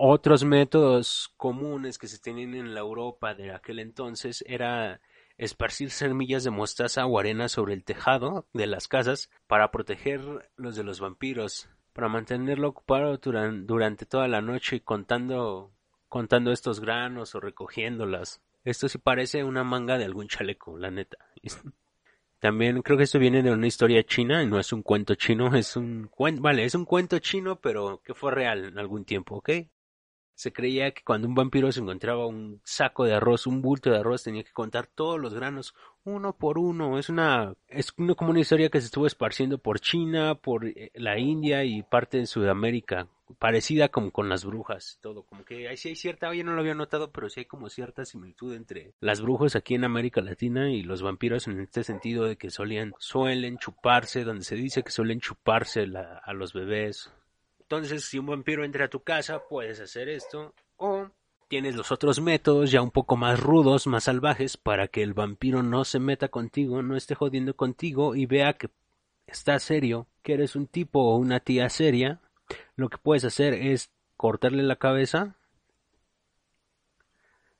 Otros 0.00 0.44
métodos 0.44 1.34
comunes 1.36 1.98
que 1.98 2.06
se 2.06 2.20
tenían 2.20 2.54
en 2.54 2.72
la 2.72 2.78
Europa 2.78 3.34
de 3.34 3.50
aquel 3.50 3.80
entonces 3.80 4.44
era 4.46 5.00
esparcir 5.38 5.90
semillas 5.90 6.44
de 6.44 6.50
mostaza 6.50 7.04
o 7.04 7.18
arena 7.18 7.48
sobre 7.48 7.74
el 7.74 7.82
tejado 7.82 8.46
de 8.52 8.68
las 8.68 8.86
casas 8.86 9.28
para 9.48 9.72
proteger 9.72 10.20
los 10.54 10.76
de 10.76 10.84
los 10.84 11.00
vampiros, 11.00 11.68
para 11.92 12.08
mantenerlo 12.08 12.68
ocupado 12.68 13.18
durante 13.18 14.06
toda 14.06 14.28
la 14.28 14.40
noche 14.40 14.84
contando, 14.84 15.72
contando 16.08 16.52
estos 16.52 16.78
granos 16.78 17.34
o 17.34 17.40
recogiéndolas. 17.40 18.40
Esto 18.62 18.88
sí 18.88 18.98
parece 18.98 19.42
una 19.42 19.64
manga 19.64 19.98
de 19.98 20.04
algún 20.04 20.28
chaleco, 20.28 20.78
la 20.78 20.92
neta. 20.92 21.18
También 22.38 22.82
creo 22.82 22.96
que 22.96 23.02
esto 23.02 23.18
viene 23.18 23.42
de 23.42 23.50
una 23.50 23.66
historia 23.66 24.04
china 24.04 24.44
y 24.44 24.46
no 24.46 24.60
es 24.60 24.72
un 24.72 24.82
cuento 24.82 25.16
chino, 25.16 25.56
es 25.56 25.74
un 25.74 26.06
cuento, 26.06 26.40
vale, 26.40 26.62
es 26.62 26.76
un 26.76 26.84
cuento 26.84 27.18
chino, 27.18 27.60
pero 27.60 28.00
que 28.04 28.14
fue 28.14 28.30
real 28.30 28.66
en 28.66 28.78
algún 28.78 29.04
tiempo, 29.04 29.38
¿ok? 29.38 29.50
Se 30.38 30.52
creía 30.52 30.92
que 30.92 31.02
cuando 31.02 31.26
un 31.26 31.34
vampiro 31.34 31.72
se 31.72 31.80
encontraba 31.80 32.24
un 32.28 32.60
saco 32.62 33.04
de 33.04 33.12
arroz, 33.12 33.48
un 33.48 33.60
bulto 33.60 33.90
de 33.90 33.98
arroz, 33.98 34.22
tenía 34.22 34.44
que 34.44 34.52
contar 34.52 34.86
todos 34.86 35.18
los 35.18 35.34
granos 35.34 35.74
uno 36.04 36.32
por 36.32 36.58
uno. 36.58 36.96
Es 36.96 37.08
una, 37.08 37.54
es 37.66 37.92
una, 37.96 38.14
como 38.14 38.30
una 38.30 38.38
historia 38.38 38.68
que 38.68 38.80
se 38.80 38.84
estuvo 38.84 39.08
esparciendo 39.08 39.58
por 39.58 39.80
China, 39.80 40.36
por 40.36 40.64
eh, 40.64 40.92
la 40.94 41.18
India 41.18 41.64
y 41.64 41.82
parte 41.82 42.18
de 42.18 42.26
Sudamérica, 42.26 43.08
parecida 43.40 43.88
como 43.88 44.12
con 44.12 44.28
las 44.28 44.44
brujas, 44.44 45.00
todo. 45.02 45.24
Como 45.24 45.44
que 45.44 45.66
ahí 45.66 45.76
sí 45.76 45.88
hay 45.88 45.96
cierta, 45.96 46.32
yo 46.32 46.44
no 46.44 46.52
lo 46.52 46.60
había 46.60 46.76
notado, 46.76 47.10
pero 47.10 47.28
sí 47.28 47.40
hay 47.40 47.46
como 47.46 47.68
cierta 47.68 48.04
similitud 48.04 48.54
entre 48.54 48.92
las 49.00 49.20
brujas 49.20 49.56
aquí 49.56 49.74
en 49.74 49.82
América 49.82 50.20
Latina 50.20 50.70
y 50.70 50.84
los 50.84 51.02
vampiros 51.02 51.48
en 51.48 51.58
este 51.58 51.82
sentido 51.82 52.26
de 52.26 52.36
que 52.36 52.50
solían, 52.50 52.94
suelen 53.00 53.58
chuparse, 53.58 54.22
donde 54.22 54.44
se 54.44 54.54
dice 54.54 54.84
que 54.84 54.92
suelen 54.92 55.18
chuparse 55.18 55.84
a 56.22 56.32
los 56.32 56.52
bebés 56.52 57.10
entonces, 57.70 58.06
si 58.06 58.18
un 58.18 58.24
vampiro 58.24 58.64
entra 58.64 58.86
a 58.86 58.88
tu 58.88 59.00
casa, 59.00 59.42
puedes 59.46 59.78
hacer 59.78 60.08
esto. 60.08 60.54
O 60.78 61.10
tienes 61.48 61.76
los 61.76 61.92
otros 61.92 62.18
métodos 62.18 62.70
ya 62.70 62.80
un 62.80 62.90
poco 62.90 63.18
más 63.18 63.38
rudos, 63.38 63.86
más 63.86 64.04
salvajes, 64.04 64.56
para 64.56 64.88
que 64.88 65.02
el 65.02 65.12
vampiro 65.12 65.62
no 65.62 65.84
se 65.84 65.98
meta 65.98 66.28
contigo, 66.28 66.80
no 66.80 66.96
esté 66.96 67.14
jodiendo 67.14 67.54
contigo 67.54 68.16
y 68.16 68.24
vea 68.24 68.54
que 68.54 68.70
estás 69.26 69.64
serio, 69.64 70.06
que 70.22 70.32
eres 70.32 70.56
un 70.56 70.66
tipo 70.66 71.00
o 71.00 71.18
una 71.18 71.40
tía 71.40 71.68
seria. 71.68 72.22
Lo 72.74 72.88
que 72.88 72.96
puedes 72.96 73.26
hacer 73.26 73.52
es 73.52 73.90
cortarle 74.16 74.62
la 74.62 74.76
cabeza, 74.76 75.36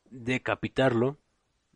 decapitarlo, 0.07 1.19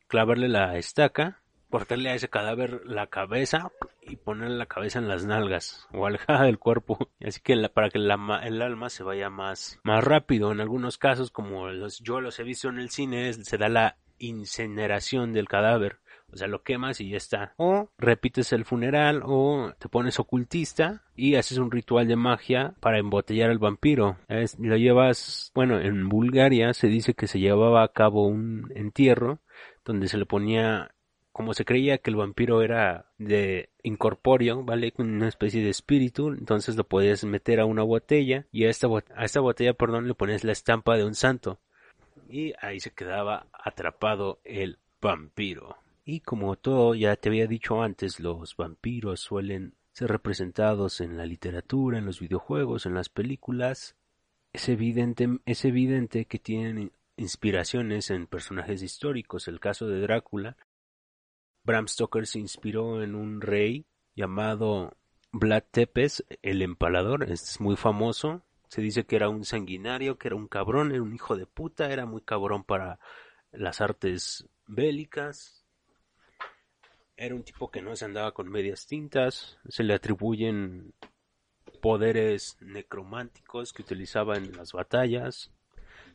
clavarle 0.09 0.49
la 0.49 0.79
estaca 0.79 1.42
cortarle 1.73 2.11
a 2.11 2.15
ese 2.15 2.29
cadáver 2.29 2.83
la 2.85 3.07
cabeza 3.07 3.73
y 4.03 4.17
ponerle 4.17 4.59
la 4.59 4.67
cabeza 4.67 4.99
en 4.99 5.09
las 5.09 5.25
nalgas 5.25 5.89
o 5.95 6.05
alejada 6.05 6.45
del 6.45 6.59
cuerpo. 6.59 7.09
Así 7.27 7.41
que 7.41 7.57
para 7.71 7.89
que 7.89 7.97
el 7.97 8.11
alma 8.11 8.91
se 8.91 9.03
vaya 9.03 9.31
más, 9.31 9.81
más 9.83 10.05
rápido. 10.05 10.53
En 10.53 10.61
algunos 10.61 10.99
casos, 10.99 11.31
como 11.31 11.71
yo 12.03 12.21
los 12.21 12.39
he 12.39 12.43
visto 12.43 12.69
en 12.69 12.79
el 12.79 12.91
cine, 12.91 13.33
se 13.33 13.57
da 13.57 13.71
la 13.71 13.97
incineración 14.19 15.33
del 15.33 15.49
cadáver. 15.49 16.01
O 16.31 16.37
sea, 16.37 16.47
lo 16.47 16.63
quemas 16.63 17.01
y 17.01 17.09
ya 17.09 17.17
está. 17.17 17.55
O 17.57 17.91
repites 17.97 18.53
el 18.53 18.67
funeral 18.67 19.23
o 19.25 19.73
te 19.79 19.89
pones 19.89 20.21
ocultista 20.21 21.05
y 21.17 21.37
haces 21.37 21.57
un 21.57 21.71
ritual 21.71 22.07
de 22.07 22.17
magia 22.17 22.75
para 22.81 22.99
embotellar 22.99 23.49
al 23.49 23.59
vampiro. 23.59 24.19
lo 24.59 24.77
llevas, 24.77 25.53
bueno, 25.55 25.81
en 25.81 26.11
Bulgaria 26.11 26.75
se 26.75 26.89
dice 26.89 27.15
que 27.15 27.27
se 27.27 27.41
llevaba 27.41 27.83
a 27.83 27.89
cabo 27.89 28.27
un 28.27 28.71
entierro 28.75 29.41
donde 29.85 30.09
se 30.09 30.19
le 30.19 30.27
ponía 30.27 30.95
como 31.33 31.55
se 31.55 31.65
creía 31.65 31.99
que 31.99 32.11
el 32.11 32.17
vampiro 32.17 32.63
era 32.63 33.07
de 33.19 33.71
incorpóreo, 33.83 34.63
¿vale? 34.65 34.93
Una 34.99 35.29
especie 35.29 35.63
de 35.63 35.71
espíritu, 35.71 36.29
entonces 36.29 36.77
lo 36.77 36.85
podías 36.85 37.25
meter 37.25 37.61
a 37.61 37.65
una 37.65 37.83
botella 37.83 38.47
y 38.53 38.65
a 38.65 38.71
esta, 38.71 38.89
a 39.17 39.25
esta 39.25 39.41
botella, 39.41 39.73
perdón, 39.73 40.07
le 40.09 40.15
pones 40.15 40.45
la 40.45 40.53
estampa 40.53 40.97
de 40.97 41.05
un 41.05 41.15
santo. 41.15 41.59
Y 42.29 42.53
ahí 42.61 42.81
se 42.81 42.91
quedaba 42.91 43.47
atrapado 43.53 44.41
el 44.45 44.79
vampiro. 45.01 45.77
Y 46.05 46.21
como 46.21 46.57
todo 46.57 46.95
ya 46.95 47.17
te 47.17 47.29
había 47.29 47.47
dicho 47.47 47.83
antes, 47.83 48.21
los 48.21 48.57
vampiros 48.57 49.21
suelen 49.21 49.75
ser 49.93 50.11
representados 50.11 51.01
en 51.01 51.17
la 51.17 51.27
literatura, 51.27 51.99
en 51.99 52.07
los 52.07 52.21
videojuegos, 52.21 52.87
en 52.87 52.95
las 52.95 53.09
películas. 53.09 53.97
Es 54.53 54.69
evidente, 54.69 55.29
es 55.47 55.65
evidente 55.65 56.27
que 56.27 56.39
tienen 56.39 56.93
inspiraciones 57.17 58.11
en 58.11 58.27
personajes 58.27 58.83
históricos. 58.83 59.49
El 59.49 59.61
caso 59.61 59.87
de 59.87 60.01
Drácula 60.01 60.57
Bram 61.65 61.89
Stoker 61.89 62.27
se 62.27 62.39
inspiró 62.39 63.03
en 63.03 63.15
un 63.15 63.41
rey 63.41 63.87
llamado 64.15 64.97
Vlad 65.33 65.65
Tepes, 65.71 66.25
el 66.43 66.63
empalador, 66.63 67.31
es 67.31 67.61
muy 67.61 67.77
famoso, 67.77 68.43
se 68.69 68.83
dice 68.83 69.05
que 69.05 69.17
era 69.17 69.29
un 69.29 69.45
sanguinario, 69.45 70.19
que 70.19 70.29
era 70.29 70.37
un 70.37 70.49
cabrón, 70.49 70.93
era 70.93 71.03
un 71.03 71.15
hijo 71.15 71.37
de 71.37 71.47
puta, 71.47 71.93
era 71.93 72.07
muy 72.07 72.23
cabrón 72.23 72.65
para 72.65 72.99
las 73.53 73.81
artes 73.81 74.47
bélicas, 74.67 75.65
era 77.17 77.35
un 77.35 77.45
tipo 77.45 77.71
que 77.71 77.83
no 77.83 77.95
se 77.97 78.05
andaba 78.05 78.33
con 78.33 78.51
medias 78.51 78.87
tintas, 78.87 79.59
se 79.69 79.85
le 79.85 79.95
atribuyen 79.95 80.93
poderes 81.81 82.57
necrománticos 82.61 83.73
que 83.73 83.83
utilizaba 83.83 84.37
en 84.37 84.57
las 84.57 84.73
batallas. 84.73 85.51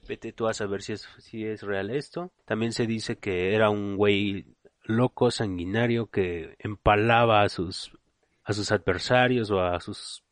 Vete 0.08 0.32
tú 0.32 0.48
a 0.48 0.54
saber 0.54 0.82
si 0.82 0.94
es, 0.94 1.08
si 1.20 1.46
es 1.46 1.62
real 1.62 1.90
esto. 1.90 2.32
También 2.46 2.72
se 2.72 2.88
dice 2.88 3.18
que 3.18 3.54
era 3.54 3.70
un 3.70 3.98
güey 3.98 4.46
loco 4.88 5.32
sanguinario 5.32 6.08
que 6.08 6.56
empalaba 6.60 7.41
a 7.41 7.50
sus 7.50 7.91
a 8.43 8.54
sus 8.54 8.71
adversarios 8.71 9.52
o 9.52 9.62
a 9.62 9.80
sus 9.80 10.23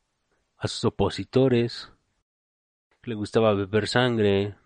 a 0.56 0.66
sus 0.66 0.84
opositores. 0.84 1.92
Le 3.02 3.14
gustaba 3.14 3.54
beber 3.54 3.86
sangre 3.86 4.56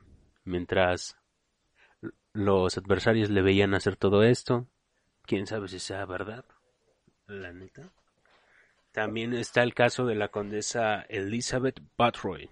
mientras 0.44 1.18
los 2.32 2.78
adversarios 2.78 3.28
le 3.28 3.42
veían 3.42 3.74
hacer 3.74 3.96
todo 3.96 4.22
esto. 4.22 4.66
Quién 5.26 5.46
sabe 5.46 5.68
si 5.68 5.78
sea 5.78 6.06
verdad 6.06 6.44
la 7.26 7.52
neta. 7.52 7.92
También 8.92 9.34
está 9.34 9.62
el 9.62 9.74
caso 9.74 10.06
de 10.06 10.14
la 10.14 10.28
condesa 10.28 11.02
Elizabeth 11.08 11.80
Batroy. 11.96 12.50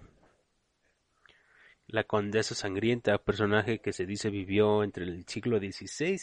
La 1.87 2.03
condesa 2.03 2.55
sangrienta, 2.55 3.17
personaje 3.17 3.79
que 3.79 3.93
se 3.93 4.05
dice 4.05 4.29
vivió 4.29 4.83
entre 4.83 5.05
el 5.05 5.25
siglo 5.25 5.57
XVI 5.57 6.19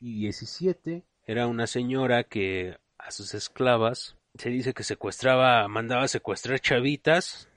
y 0.00 0.20
17 0.22 1.04
era 1.26 1.46
una 1.46 1.66
señora 1.66 2.24
que 2.24 2.78
a 2.98 3.10
sus 3.10 3.34
esclavas 3.34 4.16
se 4.36 4.48
dice 4.48 4.74
que 4.74 4.82
secuestraba, 4.82 5.66
mandaba 5.68 6.08
secuestrar 6.08 6.60
chavitas 6.60 7.48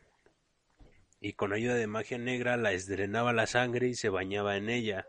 y 1.21 1.33
con 1.33 1.53
ayuda 1.53 1.75
de 1.75 1.87
magia 1.87 2.17
negra 2.17 2.57
la 2.57 2.71
drenaba 2.71 3.31
la 3.31 3.47
sangre 3.47 3.87
y 3.87 3.95
se 3.95 4.09
bañaba 4.09 4.57
en 4.57 4.69
ella. 4.69 5.07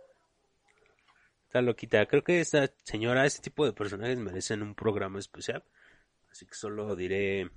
Está 1.47 1.63
loquita. 1.63 2.07
Creo 2.07 2.23
que 2.23 2.41
esta 2.41 2.71
señora, 2.85 3.27
este 3.27 3.43
tipo 3.43 3.65
de 3.67 3.73
personajes 3.73 4.19
merecen 4.19 4.63
un 4.63 4.75
programa 4.75 5.19
especial. 5.19 5.65
Así 6.31 6.47
que 6.47 6.55
solo 6.55 6.95
diré 6.95 7.51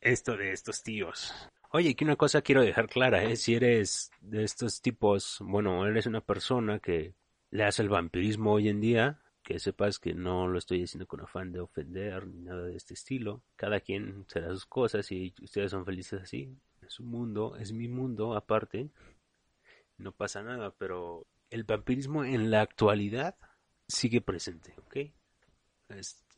esto 0.00 0.36
de 0.36 0.52
estos 0.52 0.82
tíos. 0.82 1.32
Oye, 1.70 1.96
que 1.96 2.04
una 2.04 2.16
cosa 2.16 2.42
quiero 2.42 2.62
dejar 2.62 2.88
clara, 2.88 3.24
¿eh? 3.24 3.36
Si 3.36 3.54
eres 3.54 4.12
de 4.20 4.44
estos 4.44 4.80
tipos, 4.80 5.38
bueno, 5.40 5.84
eres 5.86 6.06
una 6.06 6.20
persona 6.20 6.78
que 6.78 7.14
le 7.50 7.64
hace 7.64 7.82
el 7.82 7.88
vampirismo 7.88 8.52
hoy 8.52 8.68
en 8.68 8.80
día, 8.80 9.23
que 9.44 9.58
sepas 9.58 9.98
que 9.98 10.14
no 10.14 10.48
lo 10.48 10.58
estoy 10.58 10.82
haciendo 10.82 11.06
con 11.06 11.20
afán 11.20 11.52
de 11.52 11.60
ofender 11.60 12.26
ni 12.26 12.40
nada 12.40 12.64
de 12.64 12.76
este 12.76 12.94
estilo. 12.94 13.42
Cada 13.56 13.80
quien 13.80 14.24
será 14.26 14.48
sus 14.48 14.64
cosas 14.64 15.12
y 15.12 15.34
ustedes 15.42 15.70
son 15.70 15.84
felices 15.84 16.22
así. 16.22 16.56
Es 16.80 16.98
un 16.98 17.08
mundo, 17.08 17.56
es 17.56 17.72
mi 17.72 17.86
mundo 17.86 18.34
aparte. 18.34 18.90
No 19.98 20.12
pasa 20.12 20.42
nada, 20.42 20.74
pero 20.76 21.26
el 21.50 21.64
vampirismo 21.64 22.24
en 22.24 22.50
la 22.50 22.62
actualidad 22.62 23.36
sigue 23.86 24.20
presente, 24.20 24.74
¿ok? 24.78 24.96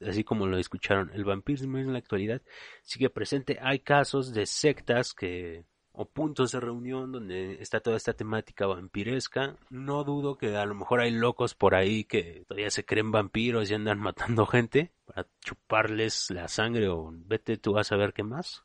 así 0.07 0.25
como 0.25 0.47
lo 0.47 0.59
escucharon, 0.59 1.11
el 1.15 1.25
vampirismo 1.25 1.79
en 1.79 1.93
la 1.93 1.99
actualidad 1.99 2.43
sigue 2.83 3.09
presente. 3.09 3.59
Hay 3.63 3.79
casos 3.79 4.35
de 4.35 4.45
sectas 4.45 5.15
que 5.15 5.65
o 5.97 6.05
puntos 6.05 6.53
de 6.53 6.61
reunión 6.61 7.11
donde 7.11 7.55
está 7.61 7.81
toda 7.81 7.97
esta 7.97 8.13
temática 8.13 8.67
vampiresca. 8.67 9.57
No 9.71 10.05
dudo 10.05 10.37
que 10.37 10.55
a 10.55 10.67
lo 10.67 10.75
mejor 10.75 11.01
hay 11.01 11.11
locos 11.11 11.55
por 11.55 11.75
ahí 11.75 12.05
que 12.05 12.45
todavía 12.47 12.71
se 12.71 12.85
creen 12.85 13.11
vampiros 13.11 13.71
y 13.71 13.75
andan 13.75 13.99
matando 14.01 14.47
gente 14.47 14.93
para 15.07 15.27
chuparles 15.41 16.31
la 16.31 16.49
sangre 16.49 16.89
o 16.89 17.11
vete 17.13 17.57
tú 17.57 17.79
a 17.79 17.85
saber 17.85 18.13
qué 18.13 18.23
más. 18.23 18.65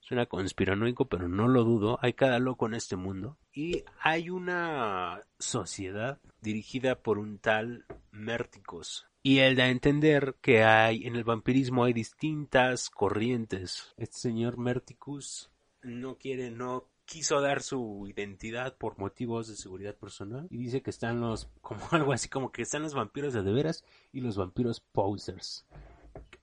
Suena 0.00 0.26
conspiranoico, 0.26 1.08
pero 1.08 1.28
no 1.28 1.48
lo 1.48 1.64
dudo. 1.64 1.98
Hay 2.00 2.12
cada 2.12 2.38
loco 2.38 2.66
en 2.66 2.74
este 2.74 2.94
mundo. 2.94 3.38
Y 3.52 3.82
hay 4.00 4.30
una 4.30 5.22
sociedad 5.38 6.20
dirigida 6.40 6.94
por 7.02 7.18
un 7.18 7.38
tal 7.38 7.86
Mérticos. 8.12 9.08
Y 9.24 9.38
da 9.38 9.64
a 9.64 9.70
entender 9.70 10.36
que 10.40 10.62
hay 10.62 11.04
en 11.06 11.16
el 11.16 11.24
vampirismo 11.24 11.82
hay 11.82 11.92
distintas 11.92 12.88
corrientes. 12.88 13.94
Este 13.96 14.18
señor 14.18 14.58
Mérticus 14.58 15.50
no 15.86 16.18
quiere, 16.18 16.50
no 16.50 16.88
quiso 17.04 17.40
dar 17.40 17.62
su 17.62 18.06
identidad 18.08 18.76
por 18.76 18.98
motivos 18.98 19.48
de 19.48 19.54
seguridad 19.56 19.94
personal 19.94 20.48
y 20.50 20.58
dice 20.58 20.82
que 20.82 20.90
están 20.90 21.20
los, 21.20 21.48
como 21.62 21.80
algo 21.92 22.12
así 22.12 22.28
como 22.28 22.52
que 22.52 22.62
están 22.62 22.82
los 22.82 22.94
vampiros 22.94 23.32
de 23.32 23.42
de 23.42 23.52
veras 23.52 23.84
y 24.12 24.20
los 24.20 24.36
vampiros 24.36 24.80
posers. 24.80 25.64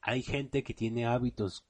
Hay 0.01 0.23
gente 0.23 0.63
que 0.63 0.73
tiene 0.73 1.05
hábitos 1.05 1.65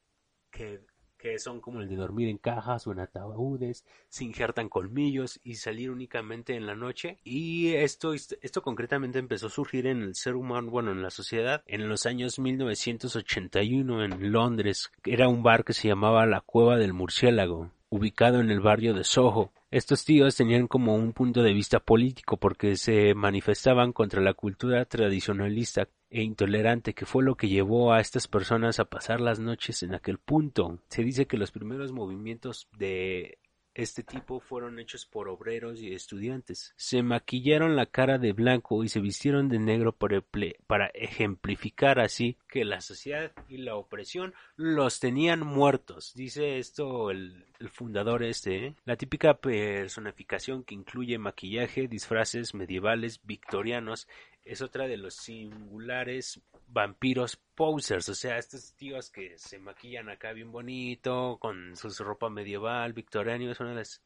que 0.51 0.85
que 1.23 1.39
son 1.39 1.61
como 1.61 1.79
el 1.79 1.87
de 1.87 1.95
dormir 1.95 2.27
en 2.27 2.37
cajas 2.37 2.85
o 2.85 2.91
en 2.91 2.99
ataúdes, 2.99 3.85
se 4.09 4.25
injertan 4.25 4.67
colmillos 4.67 5.39
y 5.41 5.55
salir 5.55 5.89
únicamente 5.89 6.57
en 6.57 6.65
la 6.65 6.75
noche. 6.75 7.17
Y 7.23 7.69
esto, 7.75 8.13
esto 8.13 8.61
concretamente 8.61 9.19
empezó 9.19 9.47
a 9.47 9.49
surgir 9.49 9.87
en 9.87 10.01
el 10.01 10.15
ser 10.15 10.35
humano, 10.35 10.69
bueno, 10.69 10.91
en 10.91 11.01
la 11.01 11.09
sociedad, 11.09 11.63
en 11.65 11.87
los 11.87 12.05
años 12.05 12.39
1981 12.39 14.03
en 14.03 14.31
Londres. 14.33 14.91
Era 15.05 15.29
un 15.29 15.43
bar 15.43 15.63
que 15.63 15.71
se 15.71 15.87
llamaba 15.87 16.25
La 16.25 16.41
Cueva 16.41 16.75
del 16.75 16.91
Murciélago, 16.91 17.71
ubicado 17.87 18.41
en 18.41 18.51
el 18.51 18.59
barrio 18.59 18.93
de 18.93 19.05
Soho. 19.05 19.53
Estos 19.71 20.03
tíos 20.03 20.35
tenían 20.35 20.67
como 20.67 20.93
un 20.93 21.13
punto 21.13 21.41
de 21.41 21.53
vista 21.53 21.79
político 21.79 22.35
porque 22.35 22.75
se 22.75 23.15
manifestaban 23.15 23.93
contra 23.93 24.19
la 24.19 24.33
cultura 24.33 24.83
tradicionalista 24.83 25.87
e 26.13 26.21
intolerante 26.21 26.93
que 26.93 27.07
fue 27.07 27.23
lo 27.23 27.35
que 27.35 27.49
llevó 27.49 27.91
a 27.91 27.99
estas 27.99 28.27
personas 28.27 28.79
a 28.79 28.85
pasar 28.85 29.19
las 29.19 29.39
noches 29.39 29.81
en 29.81 29.95
aquel 29.95 30.19
punto. 30.19 30.79
Se 30.89 31.03
dice 31.03 31.25
que 31.25 31.37
los 31.37 31.51
primeros 31.51 31.91
movimientos 31.91 32.69
de 32.77 33.39
este 33.73 34.03
tipo 34.03 34.39
fueron 34.39 34.79
hechos 34.79 35.05
por 35.05 35.27
obreros 35.27 35.81
y 35.81 35.93
estudiantes. 35.93 36.73
Se 36.77 37.01
maquillaron 37.01 37.75
la 37.75 37.87
cara 37.87 38.17
de 38.19 38.33
blanco 38.33 38.83
y 38.83 38.89
se 38.89 38.99
vistieron 38.99 39.49
de 39.49 39.59
negro 39.59 39.93
para 39.93 40.87
ejemplificar 40.93 41.99
así 41.99 42.37
que 42.47 42.65
la 42.65 42.81
sociedad 42.81 43.31
y 43.49 43.57
la 43.57 43.75
opresión 43.75 44.33
los 44.55 44.99
tenían 44.99 45.39
muertos. 45.39 46.13
Dice 46.13 46.59
esto 46.59 47.09
el, 47.09 47.45
fundador 47.71 48.23
este. 48.23 48.67
¿eh? 48.67 48.75
La 48.85 48.97
típica 48.97 49.35
personificación 49.35 50.63
que 50.63 50.75
incluye 50.75 51.17
maquillaje, 51.17 51.87
disfraces 51.87 52.53
medievales 52.53 53.21
victorianos 53.23 54.07
es 54.45 54.61
otra 54.61 54.87
de 54.87 54.97
los 54.97 55.15
singulares 55.15 56.41
vampiros 56.67 57.37
posers, 57.55 58.09
o 58.09 58.15
sea, 58.15 58.37
estos 58.37 58.73
tíos 58.73 59.09
que 59.09 59.37
se 59.37 59.59
maquillan 59.59 60.09
acá 60.09 60.33
bien 60.33 60.51
bonito, 60.51 61.37
con 61.39 61.75
su 61.75 61.89
ropa 62.03 62.29
medieval, 62.29 62.93
victoriano, 62.93 63.51
es 63.51 63.59
una 63.59 63.69
de 63.69 63.75
las 63.77 64.01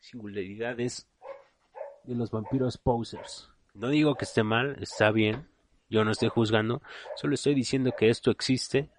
singularidades 0.00 1.08
de 2.04 2.14
los 2.14 2.30
vampiros 2.30 2.78
posers. 2.78 3.50
No 3.74 3.88
digo 3.88 4.16
que 4.16 4.24
esté 4.24 4.42
mal, 4.42 4.76
está 4.82 5.10
bien, 5.12 5.48
yo 5.88 6.04
no 6.04 6.10
estoy 6.10 6.28
juzgando, 6.28 6.82
solo 7.16 7.34
estoy 7.34 7.54
diciendo 7.54 7.92
que 7.96 8.08
esto 8.08 8.30
existe 8.30 8.90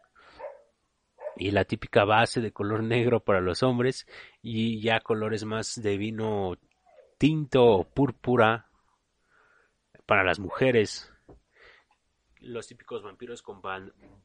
y 1.36 1.52
la 1.52 1.66
típica 1.66 2.06
base 2.06 2.42
de 2.42 2.52
color 2.52 2.84
negro 2.84 3.20
para 3.20 3.42
los 3.42 3.64
hombres 3.64 4.08
y 4.42 4.82
ya 4.82 5.00
colores 5.00 5.46
más 5.46 5.82
de 5.82 5.98
vino 5.98 6.58
tinto 7.18 7.66
o 7.66 7.84
púrpura 7.84 8.71
para 10.12 10.26
las 10.26 10.40
mujeres. 10.40 11.10
Los 12.42 12.68
típicos 12.68 13.02
vampiros 13.02 13.42
con 13.42 13.62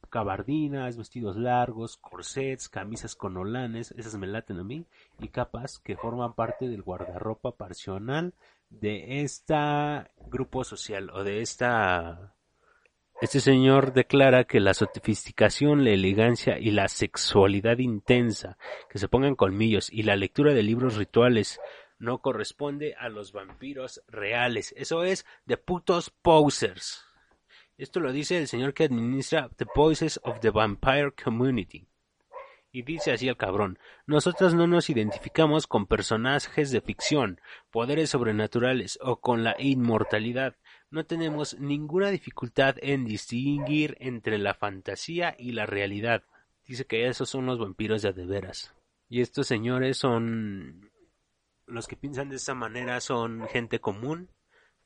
cabardinas, 0.09 0.97
vestidos 0.97 1.37
largos, 1.37 1.95
corsets, 1.95 2.67
camisas 2.67 3.15
con 3.15 3.37
olanes, 3.37 3.91
esas 3.91 4.17
me 4.17 4.27
laten 4.27 4.59
a 4.59 4.65
mí, 4.65 4.85
y 5.21 5.29
capas 5.29 5.79
que 5.79 5.95
forman 5.95 6.33
parte 6.33 6.67
del 6.67 6.81
guardarropa 6.81 7.55
personal 7.55 8.33
de 8.69 9.21
este 9.21 9.55
grupo 10.29 10.65
social 10.65 11.09
o 11.11 11.23
de 11.23 11.39
esta 11.39 12.33
este 13.21 13.39
señor 13.39 13.93
declara 13.93 14.43
que 14.43 14.59
la 14.59 14.73
sofisticación, 14.73 15.85
la 15.85 15.91
elegancia 15.91 16.59
y 16.59 16.71
la 16.71 16.89
sexualidad 16.89 17.77
intensa, 17.77 18.57
que 18.89 18.99
se 18.99 19.07
pongan 19.07 19.35
colmillos 19.35 19.89
y 19.89 20.03
la 20.03 20.17
lectura 20.17 20.53
de 20.53 20.63
libros 20.63 20.97
rituales 20.97 21.61
no 21.99 22.19
corresponde 22.19 22.95
a 22.95 23.09
los 23.09 23.31
vampiros 23.31 24.01
reales. 24.07 24.73
Eso 24.77 25.03
es 25.03 25.25
de 25.45 25.57
putos 25.57 26.09
posers. 26.09 27.03
Esto 27.77 27.99
lo 27.99 28.11
dice 28.11 28.37
el 28.37 28.47
señor 28.47 28.73
que 28.73 28.85
administra 28.85 29.49
The 29.55 29.67
Voices 29.75 30.19
of 30.23 30.39
the 30.39 30.49
Vampire 30.49 31.11
Community. 31.11 31.87
Y 32.71 32.81
dice 32.81 33.11
así 33.11 33.27
el 33.27 33.37
cabrón, 33.37 33.79
nosotros 34.05 34.53
no 34.53 34.67
nos 34.67 34.89
identificamos 34.89 35.67
con 35.67 35.87
personajes 35.87 36.69
de 36.71 36.81
ficción, 36.81 37.39
poderes 37.71 38.09
sobrenaturales 38.09 38.99
o 39.01 39.19
con 39.19 39.43
la 39.43 39.55
inmortalidad. 39.57 40.55
No 40.89 41.05
tenemos 41.05 41.57
ninguna 41.59 42.09
dificultad 42.09 42.75
en 42.81 43.05
distinguir 43.05 43.95
entre 43.99 44.37
la 44.37 44.53
fantasía 44.53 45.35
y 45.39 45.53
la 45.53 45.65
realidad. 45.65 46.23
Dice 46.65 46.85
que 46.85 47.07
esos 47.07 47.29
son 47.29 47.45
los 47.45 47.57
vampiros 47.57 48.01
de 48.01 48.11
veras. 48.11 48.73
Y 49.09 49.21
estos 49.21 49.47
señores 49.47 49.97
son 49.97 50.91
los 51.67 51.87
que 51.87 51.97
piensan 51.97 52.29
de 52.29 52.37
esta 52.37 52.55
manera 52.55 52.99
son 53.01 53.47
gente 53.49 53.79
común 53.79 54.29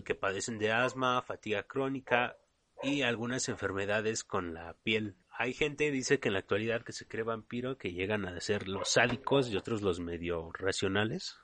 que 0.04 0.16
padecen 0.16 0.58
de 0.58 0.72
asma, 0.72 1.22
fatiga 1.22 1.64
crónica 1.64 2.38
y 2.84 3.04
algunas 3.04 3.48
enfermedades 3.50 4.24
con 4.24 4.54
la 4.54 4.74
piel. 4.84 5.16
Hay 5.30 5.54
gente, 5.54 5.92
dice 5.92 6.20
que 6.20 6.30
en 6.30 6.34
la 6.34 6.40
actualidad 6.40 6.84
que 6.84 6.94
se 6.94 7.08
cree 7.08 7.24
vampiro, 7.24 7.78
que 7.78 7.94
llegan 7.94 8.26
a 8.26 8.40
ser 8.42 8.68
los 8.68 8.90
sádicos 8.90 9.50
y 9.50 9.58
otros 9.58 9.82
los 9.82 10.00
medio 10.00 10.52
racionales. 10.54 11.38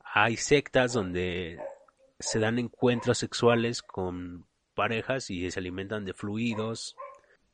Hay 0.00 0.36
sectas 0.36 0.92
donde 0.92 1.60
se 2.18 2.38
dan 2.38 2.58
encuentros 2.58 3.18
sexuales 3.18 3.82
con 3.82 4.46
parejas 4.74 5.30
y 5.30 5.50
se 5.50 5.58
alimentan 5.58 6.04
de 6.04 6.14
fluidos. 6.14 6.96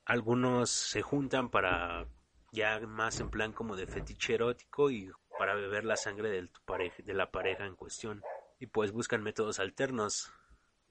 Algunos 0.05 0.71
se 0.71 1.03
juntan 1.03 1.51
para 1.51 2.07
ya 2.53 2.79
más 2.81 3.21
en 3.21 3.31
plan 3.31 3.53
como 3.53 3.77
de 3.77 3.87
fetiche 3.87 4.35
erótico 4.35 4.91
y 4.91 5.11
para 5.39 5.55
beber 5.55 5.85
la 5.85 5.97
sangre 5.97 6.31
de, 6.31 6.49
pareja, 6.65 7.03
de 7.03 7.15
la 7.15 7.31
pareja 7.31 7.67
en 7.67 7.77
cuestión 7.77 8.23
y 8.59 8.67
pues 8.67 8.93
buscan 8.93 9.23
métodos 9.23 9.59
alternos. 9.59 10.33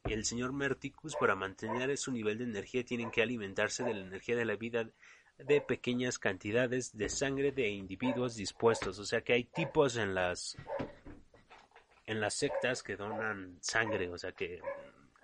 Y 0.06 0.14
el 0.14 0.26
señor 0.26 0.52
Merticus 0.52 1.16
para 1.16 1.36
mantener 1.36 1.96
su 1.98 2.12
nivel 2.12 2.38
de 2.40 2.46
energía 2.46 2.84
tienen 2.84 3.12
que 3.12 3.22
alimentarse 3.22 3.84
de 3.84 3.94
la 3.94 4.02
energía 4.02 4.36
de 4.36 4.46
la 4.46 4.56
vida 4.56 4.90
de 5.38 5.62
pequeñas 5.62 6.20
cantidades 6.20 6.96
de 6.98 7.10
sangre 7.10 7.52
de 7.52 7.70
individuos 7.70 8.36
dispuestos, 8.36 9.00
o 9.00 9.06
sea 9.06 9.22
que 9.22 9.34
hay 9.34 9.44
tipos 9.46 9.96
en 9.98 10.14
las 10.14 10.58
en 12.06 12.20
las 12.20 12.36
sectas 12.36 12.84
que 12.84 12.96
donan 12.96 13.58
sangre, 13.62 14.10
o 14.10 14.18
sea 14.18 14.34
que 14.34 14.62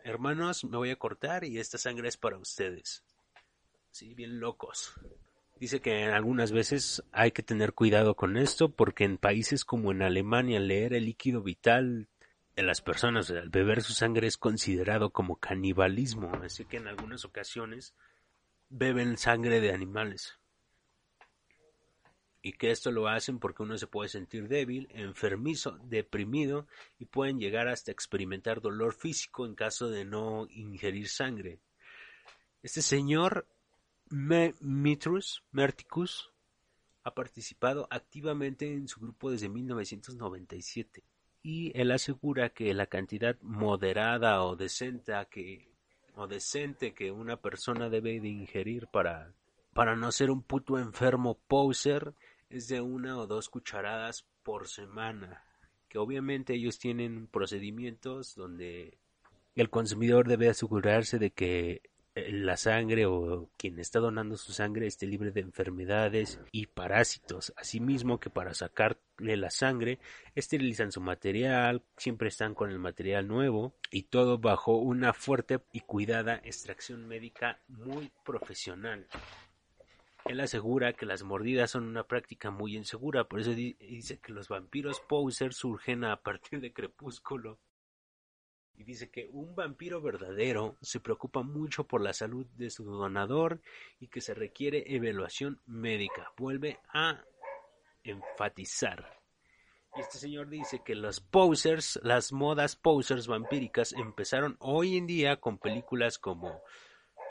hermanos, 0.04 0.64
me 0.64 0.78
voy 0.78 0.92
a 0.92 0.96
cortar 0.96 1.44
y 1.44 1.60
esta 1.60 1.78
sangre 1.78 2.08
es 2.08 2.18
para 2.18 2.38
ustedes. 2.38 3.04
Sí, 3.92 4.14
bien 4.14 4.40
locos. 4.40 4.94
Dice 5.60 5.82
que 5.82 6.04
algunas 6.06 6.52
veces 6.52 7.04
hay 7.12 7.32
que 7.32 7.42
tener 7.42 7.74
cuidado 7.74 8.16
con 8.16 8.38
esto 8.38 8.70
porque 8.70 9.06
en 9.06 9.18
países 9.18 9.66
como 9.66 9.92
en 9.92 10.04
Alemania 10.04 10.60
leer 10.60 10.94
el 10.94 11.06
líquido 11.06 11.42
vital 11.42 12.08
de 12.56 12.64
las 12.64 12.82
personas 12.82 13.32
al 13.32 13.50
beber 13.50 13.82
su 13.82 13.94
sangre 13.94 14.28
es 14.28 14.38
considerado 14.38 15.10
como 15.12 15.38
canibalismo, 15.38 16.32
así 16.44 16.66
que 16.66 16.78
en 16.78 16.88
algunas 16.88 17.26
ocasiones 17.26 17.96
beben 18.70 19.18
sangre 19.18 19.60
de 19.60 19.72
animales. 19.72 20.38
Y 22.44 22.54
que 22.54 22.70
esto 22.70 22.92
lo 22.92 23.08
hacen 23.08 23.40
porque 23.40 23.64
uno 23.64 23.78
se 23.78 23.88
puede 23.88 24.10
sentir 24.10 24.48
débil, 24.48 24.88
enfermizo, 24.92 25.80
deprimido 25.84 26.68
y 27.00 27.06
pueden 27.06 27.40
llegar 27.40 27.68
hasta 27.68 27.92
experimentar 27.92 28.62
dolor 28.62 28.94
físico 28.94 29.46
en 29.46 29.56
caso 29.56 29.90
de 29.90 30.06
no 30.06 30.48
ingerir 30.52 31.10
sangre. 31.10 31.60
Este 32.62 32.82
señor 32.82 33.48
Mitrus 34.10 35.44
Merticus 35.52 36.32
ha 37.04 37.14
participado 37.14 37.88
activamente 37.90 38.72
en 38.74 38.88
su 38.88 39.00
grupo 39.00 39.32
desde 39.32 39.50
1997 39.50 41.04
y 41.44 41.72
él 41.80 41.92
asegura 41.92 42.50
que 42.50 42.74
la 42.74 42.88
cantidad 42.88 43.38
moderada 43.42 44.44
o 44.44 44.56
decente 44.56 45.14
que 45.30 45.70
o 46.16 46.28
decente 46.28 46.94
que 46.94 47.12
una 47.12 47.38
persona 47.38 47.90
debe 47.90 48.20
de 48.20 48.30
ingerir 48.30 48.88
para 48.88 49.34
para 49.74 49.96
no 49.96 50.12
ser 50.12 50.32
un 50.32 50.42
puto 50.42 50.80
enfermo 50.80 51.38
poser 51.48 52.14
es 52.50 52.68
de 52.68 52.82
una 52.82 53.18
o 53.18 53.28
dos 53.28 53.50
cucharadas 53.50 54.26
por 54.44 54.68
semana 54.68 55.44
que 55.88 55.98
obviamente 55.98 56.54
ellos 56.54 56.80
tienen 56.80 57.28
procedimientos 57.28 58.36
donde 58.36 58.98
el 59.56 59.70
consumidor 59.70 60.28
debe 60.28 60.50
asegurarse 60.50 61.20
de 61.20 61.32
que 61.32 61.82
la 62.30 62.58
sangre 62.58 63.06
o 63.06 63.50
quien 63.58 63.80
está 63.80 64.00
donando 64.00 64.38
su 64.38 64.54
sangre 64.54 64.88
esté 64.88 65.06
libre 65.06 65.32
de 65.32 65.42
enfermedades 65.42 66.40
y 66.52 66.68
parásitos, 66.68 67.54
asimismo 67.58 68.20
que 68.20 68.30
para 68.30 68.54
sacar 68.54 68.98
de 69.18 69.38
la 69.38 69.50
sangre, 69.50 70.00
esterilizan 70.36 70.92
su 70.92 71.02
material, 71.02 71.84
siempre 71.98 72.28
están 72.28 72.54
con 72.54 72.72
el 72.72 72.80
material 72.80 73.28
nuevo 73.28 73.76
y 73.92 74.04
todo 74.04 74.38
bajo 74.38 74.78
una 74.78 75.14
fuerte 75.14 75.60
y 75.72 75.82
cuidada 75.82 76.36
extracción 76.44 77.08
médica 77.08 77.60
muy 77.68 78.12
profesional. 78.24 79.08
Él 80.26 80.42
asegura 80.42 80.94
que 80.94 81.06
las 81.06 81.24
mordidas 81.24 81.72
son 81.72 81.86
una 81.86 82.04
práctica 82.04 82.52
muy 82.52 82.76
insegura, 82.76 83.24
por 83.24 83.40
eso 83.40 83.52
dice 83.54 84.20
que 84.20 84.34
los 84.34 84.50
vampiros 84.50 85.00
poser 85.00 85.54
surgen 85.54 86.04
a 86.04 86.18
partir 86.18 86.60
de 86.60 86.74
Crepúsculo. 86.74 87.60
Y 88.78 88.84
dice 88.84 89.10
que 89.10 89.28
un 89.32 89.56
vampiro 89.56 90.02
verdadero 90.02 90.78
se 90.82 91.00
preocupa 91.00 91.42
mucho 91.42 91.86
por 91.86 92.02
la 92.02 92.14
salud 92.14 92.46
de 92.58 92.70
su 92.70 92.84
donador 92.86 93.60
y 94.00 94.08
que 94.08 94.22
se 94.22 94.36
requiere 94.36 94.96
evaluación 94.96 95.60
médica. 95.66 96.32
Vuelve 96.38 96.80
a 96.94 97.26
enfatizar. 98.04 99.18
Y 99.96 100.02
este 100.02 100.20
señor 100.20 100.48
dice 100.50 100.84
que 100.86 100.94
los 100.94 101.20
posers, 101.20 102.00
las 102.04 102.32
modas 102.32 102.76
posers 102.76 103.26
vampíricas 103.26 103.94
empezaron 103.94 104.56
hoy 104.60 104.96
en 104.96 105.08
día 105.08 105.38
con 105.38 105.58
películas 105.58 106.20
como 106.20 106.62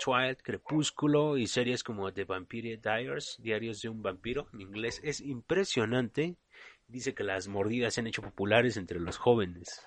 Twilight, 0.04 0.42
Crepúsculo 0.42 1.36
y 1.38 1.46
series 1.46 1.84
como 1.84 2.12
The 2.12 2.24
Vampire 2.24 2.76
Diaries, 2.76 3.36
Diarios 3.38 3.82
de 3.82 3.88
un 3.88 4.02
vampiro, 4.02 4.48
en 4.52 4.62
inglés, 4.62 5.00
es 5.04 5.20
impresionante. 5.20 6.34
Dice 6.88 7.14
que 7.14 7.22
las 7.22 7.46
mordidas 7.46 7.94
se 7.94 8.00
han 8.00 8.08
hecho 8.08 8.22
populares 8.22 8.76
entre 8.76 8.98
los 8.98 9.16
jóvenes. 9.16 9.86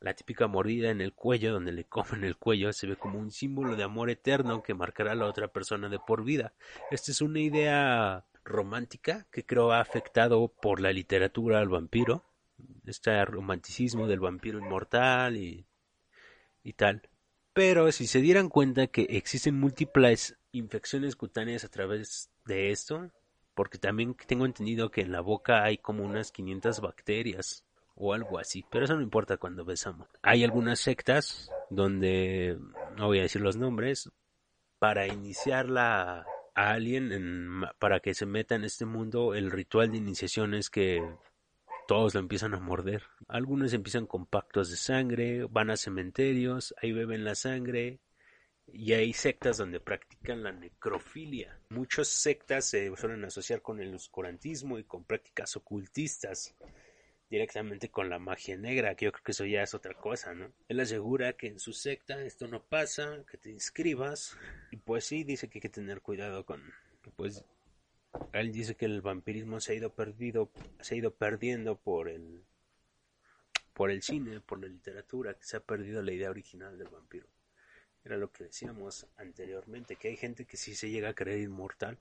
La 0.00 0.14
típica 0.14 0.46
mordida 0.46 0.90
en 0.90 1.02
el 1.02 1.12
cuello, 1.12 1.52
donde 1.52 1.72
le 1.72 1.84
comen 1.84 2.24
el 2.24 2.36
cuello, 2.36 2.72
se 2.72 2.86
ve 2.86 2.96
como 2.96 3.18
un 3.18 3.30
símbolo 3.30 3.76
de 3.76 3.82
amor 3.82 4.08
eterno 4.08 4.62
que 4.62 4.72
marcará 4.72 5.12
a 5.12 5.14
la 5.14 5.26
otra 5.26 5.48
persona 5.48 5.90
de 5.90 5.98
por 5.98 6.24
vida. 6.24 6.54
Esta 6.90 7.10
es 7.10 7.20
una 7.20 7.40
idea 7.40 8.24
romántica 8.42 9.26
que 9.30 9.44
creo 9.44 9.72
ha 9.72 9.80
afectado 9.80 10.48
por 10.48 10.80
la 10.80 10.92
literatura 10.92 11.58
al 11.58 11.68
vampiro. 11.68 12.24
Este 12.86 13.24
romanticismo 13.26 14.06
del 14.06 14.20
vampiro 14.20 14.58
inmortal 14.58 15.36
y, 15.36 15.66
y 16.62 16.72
tal. 16.72 17.02
Pero 17.52 17.92
si 17.92 18.06
se 18.06 18.22
dieran 18.22 18.48
cuenta 18.48 18.86
que 18.86 19.02
existen 19.02 19.60
múltiples 19.60 20.38
infecciones 20.52 21.14
cutáneas 21.14 21.64
a 21.64 21.68
través 21.68 22.30
de 22.46 22.70
esto, 22.70 23.10
porque 23.54 23.76
también 23.76 24.16
tengo 24.26 24.46
entendido 24.46 24.90
que 24.90 25.02
en 25.02 25.12
la 25.12 25.20
boca 25.20 25.62
hay 25.62 25.76
como 25.76 26.04
unas 26.04 26.32
500 26.32 26.80
bacterias 26.80 27.64
o 28.00 28.14
algo 28.14 28.38
así, 28.38 28.64
pero 28.70 28.86
eso 28.86 28.96
no 28.96 29.02
importa 29.02 29.36
cuando 29.36 29.64
besamos. 29.64 30.08
Hay 30.22 30.42
algunas 30.42 30.80
sectas 30.80 31.50
donde, 31.68 32.58
no 32.96 33.06
voy 33.08 33.18
a 33.18 33.22
decir 33.22 33.42
los 33.42 33.56
nombres, 33.56 34.10
para 34.78 35.06
iniciarla 35.06 36.24
a 36.54 36.70
alguien, 36.70 37.62
para 37.78 38.00
que 38.00 38.14
se 38.14 38.24
meta 38.24 38.54
en 38.54 38.64
este 38.64 38.86
mundo, 38.86 39.34
el 39.34 39.50
ritual 39.50 39.90
de 39.90 39.98
iniciación 39.98 40.54
es 40.54 40.70
que 40.70 41.06
todos 41.86 42.14
lo 42.14 42.20
empiezan 42.20 42.54
a 42.54 42.60
morder. 42.60 43.02
Algunos 43.28 43.74
empiezan 43.74 44.06
con 44.06 44.24
pactos 44.24 44.70
de 44.70 44.76
sangre, 44.76 45.44
van 45.44 45.68
a 45.68 45.76
cementerios, 45.76 46.74
ahí 46.80 46.92
beben 46.92 47.22
la 47.22 47.34
sangre, 47.34 48.00
y 48.66 48.94
hay 48.94 49.12
sectas 49.12 49.58
donde 49.58 49.78
practican 49.78 50.42
la 50.42 50.52
necrofilia. 50.52 51.60
Muchas 51.68 52.08
sectas 52.08 52.64
se 52.64 52.96
suelen 52.96 53.24
asociar 53.26 53.60
con 53.60 53.78
el 53.78 53.94
oscurantismo 53.94 54.78
y 54.78 54.84
con 54.84 55.04
prácticas 55.04 55.54
ocultistas, 55.56 56.56
directamente 57.30 57.88
con 57.90 58.10
la 58.10 58.18
magia 58.18 58.56
negra, 58.56 58.96
que 58.96 59.06
yo 59.06 59.12
creo 59.12 59.22
que 59.22 59.32
eso 59.32 59.46
ya 59.46 59.62
es 59.62 59.72
otra 59.72 59.94
cosa, 59.94 60.34
¿no? 60.34 60.52
Él 60.68 60.80
asegura 60.80 61.34
que 61.34 61.46
en 61.46 61.60
su 61.60 61.72
secta 61.72 62.22
esto 62.24 62.48
no 62.48 62.62
pasa, 62.64 63.24
que 63.30 63.38
te 63.38 63.50
inscribas, 63.50 64.36
y 64.70 64.76
pues 64.76 65.04
sí, 65.04 65.22
dice 65.22 65.48
que 65.48 65.58
hay 65.58 65.62
que 65.62 65.68
tener 65.68 66.00
cuidado 66.02 66.44
con, 66.44 66.62
pues 67.16 67.44
él 68.32 68.52
dice 68.52 68.74
que 68.74 68.86
el 68.86 69.00
vampirismo 69.00 69.60
se 69.60 69.72
ha 69.72 69.76
ido 69.76 69.94
perdido, 69.94 70.50
se 70.80 70.94
ha 70.94 70.98
ido 70.98 71.14
perdiendo 71.14 71.76
por 71.76 72.08
el 72.08 72.44
por 73.72 73.90
el 73.90 74.02
cine, 74.02 74.40
por 74.40 74.60
la 74.60 74.66
literatura, 74.66 75.32
que 75.34 75.44
se 75.44 75.56
ha 75.56 75.60
perdido 75.60 76.02
la 76.02 76.12
idea 76.12 76.28
original 76.28 76.76
del 76.76 76.88
vampiro. 76.88 77.26
Era 78.04 78.18
lo 78.18 78.30
que 78.30 78.44
decíamos 78.44 79.06
anteriormente, 79.16 79.96
que 79.96 80.08
hay 80.08 80.16
gente 80.16 80.44
que 80.44 80.58
sí 80.58 80.74
se 80.74 80.90
llega 80.90 81.10
a 81.10 81.14
creer 81.14 81.40
inmortal, 81.40 81.98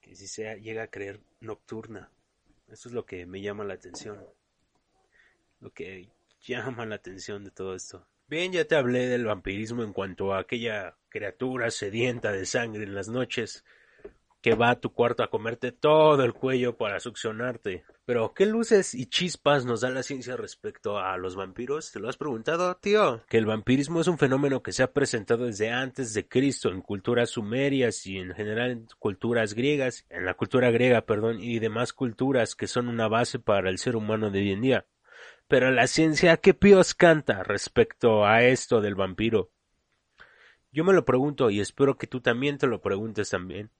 que 0.00 0.16
sí 0.16 0.26
se 0.26 0.60
llega 0.60 0.84
a 0.84 0.88
creer 0.88 1.20
nocturna. 1.40 2.10
Eso 2.72 2.88
es 2.88 2.94
lo 2.94 3.04
que 3.04 3.26
me 3.26 3.42
llama 3.42 3.64
la 3.64 3.74
atención. 3.74 4.18
Lo 5.60 5.70
que 5.70 6.08
llama 6.46 6.86
la 6.86 6.96
atención 6.96 7.44
de 7.44 7.50
todo 7.50 7.74
esto. 7.74 8.06
Bien, 8.28 8.50
ya 8.50 8.64
te 8.64 8.76
hablé 8.76 9.08
del 9.08 9.26
vampirismo 9.26 9.82
en 9.82 9.92
cuanto 9.92 10.32
a 10.32 10.40
aquella 10.40 10.96
criatura 11.10 11.70
sedienta 11.70 12.32
de 12.32 12.46
sangre 12.46 12.84
en 12.84 12.94
las 12.94 13.08
noches 13.08 13.62
que 14.40 14.54
va 14.54 14.70
a 14.70 14.80
tu 14.80 14.92
cuarto 14.92 15.22
a 15.22 15.28
comerte 15.28 15.70
todo 15.70 16.24
el 16.24 16.32
cuello 16.32 16.76
para 16.76 16.98
succionarte. 16.98 17.84
Pero, 18.04 18.34
¿qué 18.34 18.46
luces 18.46 18.94
y 18.94 19.06
chispas 19.06 19.64
nos 19.64 19.82
da 19.82 19.90
la 19.90 20.02
ciencia 20.02 20.36
respecto 20.36 20.98
a 20.98 21.16
los 21.18 21.36
vampiros? 21.36 21.92
¿Te 21.92 22.00
lo 22.00 22.08
has 22.08 22.16
preguntado, 22.16 22.76
tío? 22.78 23.22
Que 23.28 23.38
el 23.38 23.46
vampirismo 23.46 24.00
es 24.00 24.08
un 24.08 24.18
fenómeno 24.18 24.60
que 24.60 24.72
se 24.72 24.82
ha 24.82 24.92
presentado 24.92 25.46
desde 25.46 25.70
antes 25.70 26.12
de 26.12 26.26
Cristo 26.26 26.70
en 26.70 26.80
culturas 26.80 27.30
sumerias 27.30 28.04
y 28.06 28.18
en 28.18 28.34
general 28.34 28.70
en 28.72 28.88
culturas 28.98 29.54
griegas, 29.54 30.04
en 30.10 30.24
la 30.24 30.34
cultura 30.34 30.72
griega, 30.72 31.02
perdón, 31.02 31.38
y 31.40 31.60
demás 31.60 31.92
culturas 31.92 32.56
que 32.56 32.66
son 32.66 32.88
una 32.88 33.06
base 33.06 33.38
para 33.38 33.70
el 33.70 33.78
ser 33.78 33.94
humano 33.94 34.32
de 34.32 34.40
hoy 34.40 34.50
en 34.50 34.62
día. 34.62 34.86
Pero 35.46 35.70
la 35.70 35.86
ciencia, 35.86 36.38
¿qué 36.38 36.54
píos 36.54 36.94
canta 36.94 37.44
respecto 37.44 38.26
a 38.26 38.42
esto 38.42 38.80
del 38.80 38.96
vampiro? 38.96 39.52
Yo 40.72 40.82
me 40.82 40.92
lo 40.92 41.04
pregunto 41.04 41.50
y 41.50 41.60
espero 41.60 41.96
que 41.96 42.08
tú 42.08 42.20
también 42.20 42.58
te 42.58 42.66
lo 42.66 42.80
preguntes 42.80 43.30
también 43.30 43.70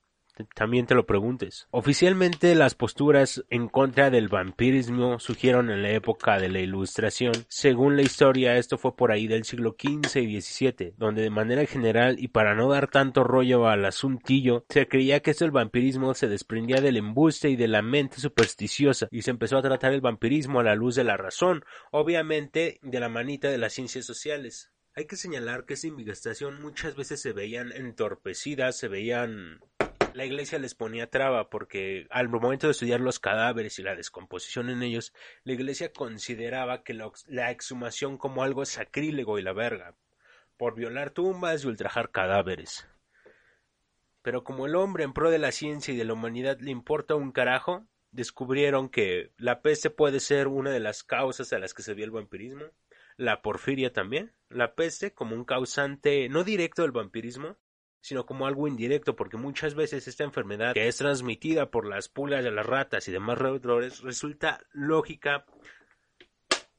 también 0.54 0.86
te 0.86 0.94
lo 0.94 1.06
preguntes. 1.06 1.66
Oficialmente 1.70 2.54
las 2.54 2.74
posturas 2.74 3.44
en 3.50 3.68
contra 3.68 4.10
del 4.10 4.28
vampirismo 4.28 5.18
surgieron 5.18 5.70
en 5.70 5.82
la 5.82 5.90
época 5.90 6.38
de 6.38 6.48
la 6.48 6.60
Ilustración. 6.60 7.32
Según 7.48 7.96
la 7.96 8.02
historia, 8.02 8.56
esto 8.56 8.78
fue 8.78 8.96
por 8.96 9.12
ahí 9.12 9.26
del 9.26 9.44
siglo 9.44 9.76
XV 9.78 10.22
y 10.22 10.40
XVII, 10.40 10.94
donde 10.96 11.22
de 11.22 11.30
manera 11.30 11.64
general 11.66 12.16
y 12.18 12.28
para 12.28 12.54
no 12.54 12.68
dar 12.68 12.88
tanto 12.88 13.24
rollo 13.24 13.68
al 13.68 13.84
asuntillo, 13.84 14.64
se 14.68 14.88
creía 14.88 15.20
que 15.20 15.32
esto 15.32 15.44
el 15.44 15.50
vampirismo 15.50 16.14
se 16.14 16.28
desprendía 16.28 16.80
del 16.80 16.96
embuste 16.96 17.50
y 17.50 17.56
de 17.56 17.68
la 17.68 17.82
mente 17.82 18.18
supersticiosa 18.18 19.08
y 19.10 19.22
se 19.22 19.30
empezó 19.30 19.58
a 19.58 19.62
tratar 19.62 19.92
el 19.92 20.00
vampirismo 20.00 20.60
a 20.60 20.64
la 20.64 20.74
luz 20.74 20.94
de 20.94 21.04
la 21.04 21.16
razón, 21.16 21.64
obviamente 21.90 22.78
de 22.82 23.00
la 23.00 23.08
manita 23.08 23.48
de 23.48 23.58
las 23.58 23.72
ciencias 23.72 24.04
sociales. 24.04 24.72
Hay 24.94 25.06
que 25.06 25.16
señalar 25.16 25.64
que 25.64 25.74
esta 25.74 25.86
investigación 25.86 26.60
muchas 26.60 26.96
veces 26.96 27.20
se 27.22 27.32
veían 27.32 27.72
entorpecidas, 27.72 28.76
se 28.76 28.88
veían 28.88 29.60
la 30.14 30.24
iglesia 30.24 30.58
les 30.58 30.74
ponía 30.74 31.10
traba 31.10 31.48
porque 31.50 32.06
al 32.10 32.28
momento 32.28 32.66
de 32.66 32.72
estudiar 32.72 33.00
los 33.00 33.18
cadáveres 33.18 33.78
y 33.78 33.82
la 33.82 33.94
descomposición 33.94 34.70
en 34.70 34.82
ellos, 34.82 35.12
la 35.44 35.52
iglesia 35.52 35.92
consideraba 35.92 36.82
que 36.82 36.94
la 36.94 37.50
exhumación 37.50 38.18
como 38.18 38.42
algo 38.42 38.64
sacrílego 38.64 39.38
y 39.38 39.42
la 39.42 39.52
verga, 39.52 39.96
por 40.56 40.74
violar 40.74 41.10
tumbas 41.10 41.64
y 41.64 41.68
ultrajar 41.68 42.10
cadáveres. 42.10 42.86
Pero 44.22 44.44
como 44.44 44.66
el 44.66 44.76
hombre 44.76 45.04
en 45.04 45.12
pro 45.12 45.30
de 45.30 45.38
la 45.38 45.52
ciencia 45.52 45.92
y 45.92 45.96
de 45.96 46.04
la 46.04 46.12
humanidad 46.12 46.58
le 46.60 46.70
importa 46.70 47.14
un 47.14 47.32
carajo, 47.32 47.86
descubrieron 48.12 48.88
que 48.88 49.32
la 49.36 49.62
peste 49.62 49.90
puede 49.90 50.20
ser 50.20 50.46
una 50.46 50.70
de 50.70 50.80
las 50.80 51.02
causas 51.02 51.52
a 51.52 51.58
las 51.58 51.74
que 51.74 51.82
se 51.82 51.94
vio 51.94 52.04
el 52.04 52.10
vampirismo, 52.10 52.66
la 53.16 53.42
porfiria 53.42 53.92
también, 53.92 54.32
la 54.48 54.74
peste 54.74 55.12
como 55.12 55.34
un 55.34 55.44
causante 55.44 56.28
no 56.28 56.44
directo 56.44 56.82
del 56.82 56.92
vampirismo, 56.92 57.56
sino 58.02 58.26
como 58.26 58.46
algo 58.46 58.68
indirecto, 58.68 59.16
porque 59.16 59.38
muchas 59.38 59.74
veces 59.74 60.06
esta 60.06 60.24
enfermedad 60.24 60.74
que 60.74 60.88
es 60.88 60.98
transmitida 60.98 61.70
por 61.70 61.86
las 61.86 62.08
pulgas 62.08 62.44
de 62.44 62.50
las 62.50 62.66
ratas 62.66 63.08
y 63.08 63.12
demás 63.12 63.38
roedores 63.38 64.00
resulta 64.00 64.60
lógica 64.72 65.46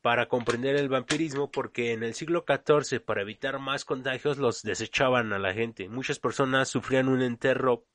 para 0.01 0.27
comprender 0.27 0.75
el 0.75 0.89
vampirismo 0.89 1.49
porque 1.49 1.93
en 1.93 2.03
el 2.03 2.13
siglo 2.13 2.43
XIV 2.45 2.99
para 2.99 3.21
evitar 3.21 3.57
más 3.57 3.85
contagios 3.85 4.37
los 4.37 4.61
desechaban 4.61 5.31
a 5.31 5.39
la 5.39 5.53
gente. 5.53 5.87
Muchas 5.87 6.19
personas 6.19 6.67
sufrían 6.67 7.07
un 7.07 7.21
enterro 7.21 7.85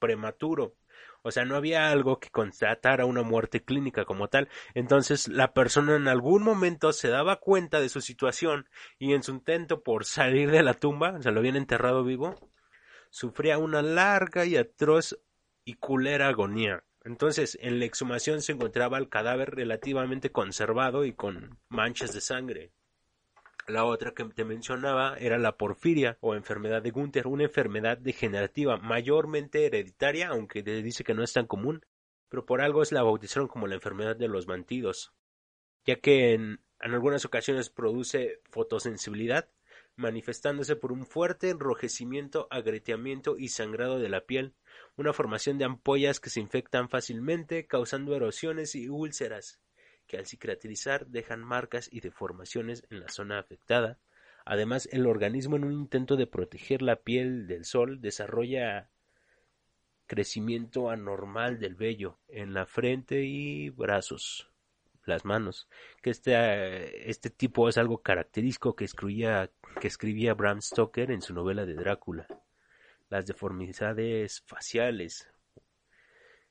prematuro. 0.00 0.74
O 1.22 1.30
sea, 1.30 1.44
no 1.44 1.54
había 1.54 1.90
algo 1.90 2.18
que 2.18 2.28
constatara 2.28 3.06
una 3.06 3.22
muerte 3.22 3.64
clínica 3.64 4.04
como 4.04 4.28
tal. 4.28 4.48
Entonces 4.74 5.28
la 5.28 5.54
persona 5.54 5.94
en 5.94 6.08
algún 6.08 6.42
momento 6.42 6.92
se 6.92 7.08
daba 7.08 7.36
cuenta 7.36 7.80
de 7.80 7.88
su 7.88 8.00
situación 8.00 8.68
y 8.98 9.14
en 9.14 9.22
su 9.22 9.30
intento 9.30 9.84
por 9.84 10.04
salir 10.04 10.50
de 10.50 10.64
la 10.64 10.74
tumba, 10.74 11.22
se 11.22 11.30
lo 11.30 11.38
habían 11.38 11.56
enterrado 11.56 12.02
vivo, 12.02 12.34
sufría 13.14 13.58
una 13.58 13.80
larga 13.80 14.44
y 14.44 14.56
atroz 14.56 15.16
y 15.64 15.74
culera 15.74 16.26
agonía. 16.26 16.82
Entonces, 17.04 17.56
en 17.60 17.78
la 17.78 17.84
exhumación 17.84 18.42
se 18.42 18.50
encontraba 18.50 18.98
el 18.98 19.08
cadáver 19.08 19.54
relativamente 19.54 20.32
conservado 20.32 21.04
y 21.04 21.12
con 21.12 21.60
manchas 21.68 22.12
de 22.12 22.20
sangre. 22.20 22.72
La 23.68 23.84
otra 23.84 24.14
que 24.14 24.24
te 24.24 24.44
mencionaba 24.44 25.16
era 25.16 25.38
la 25.38 25.56
porfiria 25.56 26.18
o 26.22 26.34
enfermedad 26.34 26.82
de 26.82 26.90
Gunther, 26.90 27.28
una 27.28 27.44
enfermedad 27.44 27.98
degenerativa 27.98 28.78
mayormente 28.78 29.64
hereditaria, 29.64 30.30
aunque 30.30 30.64
dice 30.64 31.04
que 31.04 31.14
no 31.14 31.22
es 31.22 31.32
tan 31.32 31.46
común, 31.46 31.86
pero 32.28 32.44
por 32.44 32.62
algo 32.62 32.82
es 32.82 32.90
la 32.90 33.04
bautizaron 33.04 33.46
como 33.46 33.68
la 33.68 33.76
enfermedad 33.76 34.16
de 34.16 34.26
los 34.26 34.48
mantidos, 34.48 35.12
ya 35.84 36.00
que 36.00 36.32
en 36.32 36.60
algunas 36.80 37.24
ocasiones 37.24 37.70
produce 37.70 38.40
fotosensibilidad, 38.50 39.48
manifestándose 39.96 40.76
por 40.76 40.92
un 40.92 41.06
fuerte 41.06 41.50
enrojecimiento, 41.50 42.46
agrietamiento 42.50 43.36
y 43.38 43.48
sangrado 43.48 43.98
de 43.98 44.08
la 44.08 44.22
piel, 44.22 44.54
una 44.96 45.12
formación 45.12 45.58
de 45.58 45.64
ampollas 45.64 46.20
que 46.20 46.30
se 46.30 46.40
infectan 46.40 46.88
fácilmente, 46.88 47.66
causando 47.66 48.14
erosiones 48.14 48.74
y 48.74 48.88
úlceras, 48.88 49.60
que 50.06 50.18
al 50.18 50.26
cicatrizar 50.26 51.06
dejan 51.06 51.42
marcas 51.42 51.88
y 51.92 52.00
deformaciones 52.00 52.84
en 52.90 53.00
la 53.00 53.08
zona 53.08 53.38
afectada. 53.38 53.98
Además, 54.44 54.88
el 54.92 55.06
organismo 55.06 55.56
en 55.56 55.64
un 55.64 55.72
intento 55.72 56.16
de 56.16 56.26
proteger 56.26 56.82
la 56.82 56.96
piel 56.96 57.46
del 57.46 57.64
sol 57.64 58.00
desarrolla 58.00 58.90
crecimiento 60.06 60.90
anormal 60.90 61.58
del 61.58 61.76
vello 61.76 62.18
en 62.28 62.52
la 62.52 62.66
frente 62.66 63.24
y 63.24 63.70
brazos, 63.70 64.50
las 65.06 65.24
manos, 65.24 65.68
que 66.02 66.10
este, 66.10 67.10
este 67.10 67.30
tipo 67.30 67.68
es 67.68 67.78
algo 67.78 68.02
característico 68.02 68.74
que 68.74 68.84
escribía, 68.84 69.50
que 69.80 69.88
escribía 69.88 70.34
Bram 70.34 70.60
Stoker 70.60 71.10
en 71.10 71.22
su 71.22 71.34
novela 71.34 71.66
de 71.66 71.74
Drácula. 71.74 72.26
Las 73.10 73.26
deformidades 73.26 74.42
faciales. 74.46 75.28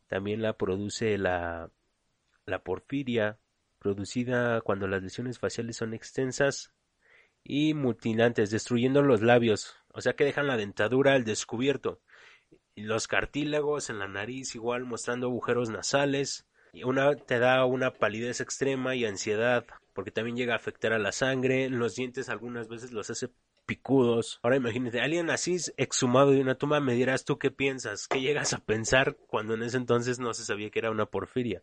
También 0.08 0.42
la 0.42 0.54
produce 0.54 1.18
la, 1.18 1.72
la 2.46 2.64
porfiria, 2.64 3.40
producida 3.80 4.62
cuando 4.62 4.88
las 4.88 5.04
lesiones 5.04 5.40
faciales 5.40 5.78
son 5.78 5.94
extensas 5.94 6.74
y 7.44 7.74
mutilantes, 7.74 8.52
destruyendo 8.52 9.02
los 9.02 9.22
labios, 9.22 9.76
o 9.90 10.02
sea 10.02 10.14
que 10.14 10.24
dejan 10.24 10.48
la 10.48 10.58
dentadura 10.58 11.14
al 11.14 11.26
descubierto, 11.26 12.00
los 12.76 13.08
cartílagos 13.08 13.90
en 13.90 14.00
la 14.00 14.08
nariz 14.08 14.56
igual 14.56 14.86
mostrando 14.86 15.28
agujeros 15.28 15.70
nasales, 15.70 16.48
una 16.82 17.16
te 17.16 17.38
da 17.38 17.66
una 17.66 17.94
palidez 17.94 18.42
extrema 18.42 18.96
y 18.96 19.06
ansiedad, 19.06 19.66
porque 19.94 20.12
también 20.12 20.36
llega 20.36 20.54
a 20.54 20.58
afectar 20.58 20.94
a 20.94 21.00
la 21.00 21.12
sangre, 21.12 21.70
los 21.70 21.96
dientes 21.96 22.30
algunas 22.30 22.68
veces 22.68 22.92
los 22.92 23.10
hace 23.10 23.30
picudos. 23.66 24.40
Ahora 24.42 24.58
imagínate, 24.58 25.00
alguien 25.00 25.30
así 25.30 25.58
exhumado 25.78 26.32
de 26.32 26.42
una 26.42 26.56
tumba, 26.56 26.80
me 26.80 26.94
dirás 26.94 27.26
tú 27.26 27.38
qué 27.38 27.52
piensas, 27.52 28.08
qué 28.08 28.22
llegas 28.22 28.54
a 28.54 28.60
pensar 28.60 29.16
cuando 29.28 29.54
en 29.54 29.64
ese 29.64 29.78
entonces 29.78 30.20
no 30.20 30.34
se 30.34 30.44
sabía 30.44 30.70
que 30.70 30.80
era 30.80 30.92
una 30.92 31.06
porfiria. 31.06 31.62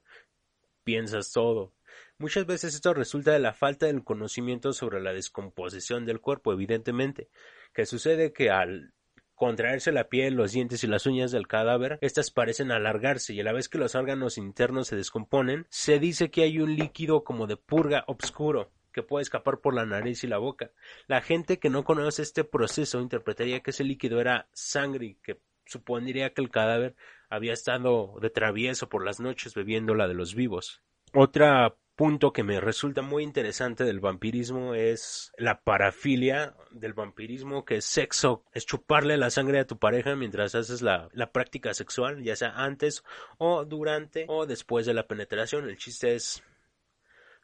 Piensas 0.85 1.33
todo. 1.33 1.73
Muchas 2.19 2.47
veces 2.47 2.75
esto 2.75 2.95
resulta 2.95 3.33
de 3.33 3.39
la 3.39 3.53
falta 3.53 3.87
del 3.87 4.05
conocimiento 4.05 4.73
sobre 4.73 5.01
la 5.01 5.13
descomposición 5.13 6.07
del 6.07 6.21
cuerpo, 6.21 6.53
evidentemente, 6.53 7.29
que 7.75 7.87
sucede 7.87 8.33
que 8.33 8.51
al 8.51 8.93
contraerse 9.41 9.91
la 9.91 10.11
piel, 10.11 10.35
los 10.35 10.53
dientes 10.53 10.85
y 10.85 10.87
las 10.87 11.07
uñas 11.07 11.33
del 11.33 11.49
cadáver, 11.49 11.97
estas 12.03 12.31
parecen 12.31 12.71
alargarse 12.71 13.33
y 13.33 13.41
a 13.41 13.43
la 13.43 13.55
vez 13.55 13.71
que 13.71 13.79
los 13.79 13.95
órganos 13.95 14.37
internos 14.37 14.89
se 14.89 14.97
descomponen, 14.97 15.67
se 15.71 15.99
dice 15.99 16.31
que 16.31 16.43
hay 16.43 16.59
un 16.59 16.77
líquido 16.77 17.25
como 17.25 17.47
de 17.47 17.57
purga 17.57 18.05
obscuro 18.07 18.71
que 18.93 19.03
puede 19.03 19.23
escapar 19.23 19.61
por 19.61 19.73
la 19.73 19.87
nariz 19.87 20.25
y 20.25 20.27
la 20.27 20.37
boca. 20.37 20.73
La 21.07 21.23
gente 21.23 21.59
que 21.59 21.71
no 21.71 21.85
conoce 21.85 22.21
este 22.21 22.45
proceso 22.45 23.01
interpretaría 23.01 23.61
que 23.61 23.71
ese 23.71 23.83
líquido 23.83 24.21
era 24.21 24.47
sangre 24.53 25.07
y 25.07 25.15
que 25.15 25.41
supondría 25.65 26.35
que 26.35 26.43
el 26.43 26.51
cadáver 26.51 26.95
había 27.31 27.55
estado 27.55 28.19
de 28.21 28.29
travieso 28.29 28.91
por 28.91 29.07
las 29.07 29.21
noches 29.21 29.55
bebiendo 29.55 29.95
la 29.95 30.07
de 30.07 30.13
los 30.13 30.35
vivos. 30.35 30.83
Otra 31.15 31.75
punto 32.01 32.33
que 32.33 32.45
me 32.45 32.63
resulta 32.63 33.03
muy 33.03 33.23
interesante 33.23 33.85
del 33.85 34.01
vampirismo 34.01 34.73
es 34.75 35.35
la 35.37 35.61
parafilia 35.61 36.57
del 36.71 36.95
vampirismo, 36.95 37.67
que 37.67 37.77
es 37.77 37.85
sexo, 37.85 38.43
es 38.55 38.65
chuparle 38.65 39.19
la 39.19 39.29
sangre 39.29 39.59
a 39.59 39.67
tu 39.67 39.79
pareja 39.79 40.17
mientras 40.17 40.55
haces 40.55 40.81
la, 40.81 41.11
la 41.13 41.31
práctica 41.31 41.75
sexual, 41.75 42.23
ya 42.23 42.37
sea 42.37 42.55
antes 42.57 43.05
o 43.37 43.67
durante 43.67 44.25
o 44.29 44.47
después 44.47 44.87
de 44.87 44.95
la 44.95 45.07
penetración. 45.07 45.69
El 45.69 45.77
chiste 45.77 46.15
es 46.15 46.43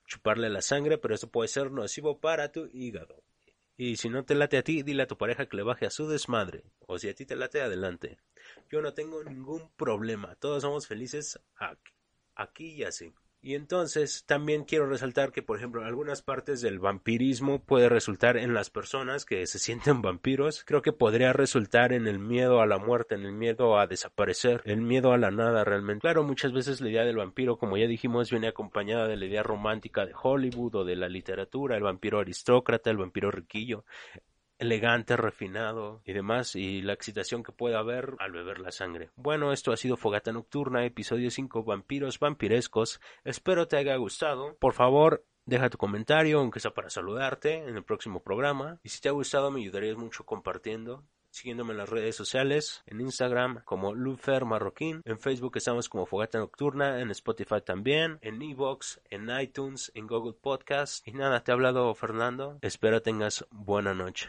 chuparle 0.06 0.48
la 0.48 0.62
sangre, 0.62 0.96
pero 0.96 1.14
eso 1.14 1.30
puede 1.30 1.48
ser 1.48 1.70
nocivo 1.70 2.18
para 2.18 2.50
tu 2.50 2.66
hígado. 2.72 3.22
Y 3.76 3.96
si 3.96 4.08
no 4.08 4.24
te 4.24 4.34
late 4.34 4.56
a 4.56 4.62
ti, 4.62 4.82
dile 4.82 5.02
a 5.02 5.06
tu 5.06 5.18
pareja 5.18 5.44
que 5.44 5.58
le 5.58 5.64
baje 5.64 5.84
a 5.84 5.90
su 5.90 6.08
desmadre. 6.08 6.64
O 6.86 6.98
si 6.98 7.10
a 7.10 7.14
ti 7.14 7.26
te 7.26 7.36
late, 7.36 7.60
adelante. 7.60 8.16
Yo 8.70 8.80
no 8.80 8.94
tengo 8.94 9.22
ningún 9.22 9.70
problema. 9.76 10.34
Todos 10.36 10.62
somos 10.62 10.86
felices 10.86 11.38
aquí, 11.58 11.92
aquí 12.34 12.68
y 12.72 12.84
así. 12.84 13.12
Y 13.46 13.54
entonces 13.54 14.24
también 14.26 14.64
quiero 14.64 14.86
resaltar 14.88 15.30
que, 15.30 15.40
por 15.40 15.56
ejemplo, 15.56 15.84
algunas 15.84 16.20
partes 16.20 16.60
del 16.62 16.80
vampirismo 16.80 17.62
puede 17.62 17.88
resultar 17.88 18.36
en 18.36 18.54
las 18.54 18.70
personas 18.70 19.24
que 19.24 19.46
se 19.46 19.60
sienten 19.60 20.02
vampiros. 20.02 20.64
Creo 20.64 20.82
que 20.82 20.92
podría 20.92 21.32
resultar 21.32 21.92
en 21.92 22.08
el 22.08 22.18
miedo 22.18 22.60
a 22.60 22.66
la 22.66 22.78
muerte, 22.78 23.14
en 23.14 23.24
el 23.24 23.30
miedo 23.30 23.78
a 23.78 23.86
desaparecer, 23.86 24.62
el 24.64 24.80
miedo 24.80 25.12
a 25.12 25.16
la 25.16 25.30
nada 25.30 25.62
realmente. 25.62 26.00
Claro, 26.00 26.24
muchas 26.24 26.52
veces 26.52 26.80
la 26.80 26.90
idea 26.90 27.04
del 27.04 27.18
vampiro, 27.18 27.56
como 27.56 27.76
ya 27.76 27.86
dijimos, 27.86 28.32
viene 28.32 28.48
acompañada 28.48 29.06
de 29.06 29.14
la 29.14 29.26
idea 29.26 29.44
romántica 29.44 30.04
de 30.04 30.14
Hollywood 30.20 30.74
o 30.74 30.84
de 30.84 30.96
la 30.96 31.08
literatura, 31.08 31.76
el 31.76 31.84
vampiro 31.84 32.18
aristócrata, 32.18 32.90
el 32.90 32.96
vampiro 32.96 33.30
riquillo 33.30 33.84
elegante, 34.58 35.16
refinado 35.16 36.02
y 36.04 36.12
demás, 36.12 36.56
y 36.56 36.82
la 36.82 36.92
excitación 36.92 37.42
que 37.42 37.52
puede 37.52 37.76
haber 37.76 38.14
al 38.18 38.32
beber 38.32 38.58
la 38.58 38.70
sangre. 38.70 39.10
Bueno, 39.16 39.52
esto 39.52 39.72
ha 39.72 39.76
sido 39.76 39.96
Fogata 39.96 40.32
Nocturna, 40.32 40.84
episodio 40.84 41.30
5, 41.30 41.64
Vampiros 41.64 42.18
Vampirescos. 42.18 43.00
Espero 43.24 43.68
te 43.68 43.76
haya 43.76 43.96
gustado. 43.96 44.56
Por 44.58 44.72
favor, 44.72 45.24
deja 45.44 45.70
tu 45.70 45.78
comentario, 45.78 46.40
aunque 46.40 46.60
sea 46.60 46.72
para 46.72 46.90
saludarte 46.90 47.54
en 47.54 47.76
el 47.76 47.84
próximo 47.84 48.22
programa. 48.22 48.80
Y 48.82 48.90
si 48.90 49.00
te 49.00 49.08
ha 49.08 49.12
gustado, 49.12 49.50
me 49.50 49.60
ayudarías 49.60 49.96
mucho 49.96 50.24
compartiendo 50.24 51.04
siguiéndome 51.36 51.72
en 51.72 51.78
las 51.78 51.90
redes 51.90 52.16
sociales, 52.16 52.82
en 52.86 53.00
Instagram 53.00 53.60
como 53.64 53.94
Lufer 53.94 54.46
Marroquín, 54.46 55.02
en 55.04 55.20
Facebook 55.20 55.56
estamos 55.56 55.88
como 55.88 56.06
Fogata 56.06 56.38
Nocturna, 56.38 57.00
en 57.00 57.10
Spotify 57.10 57.60
también, 57.64 58.18
en 58.22 58.40
Evox, 58.40 59.00
en 59.10 59.28
iTunes, 59.38 59.92
en 59.94 60.06
Google 60.06 60.32
Podcast. 60.32 61.06
Y 61.06 61.12
nada, 61.12 61.44
te 61.44 61.52
ha 61.52 61.54
hablado 61.54 61.94
Fernando. 61.94 62.58
Espero 62.62 63.02
tengas 63.02 63.46
buena 63.50 63.94
noche. 63.94 64.28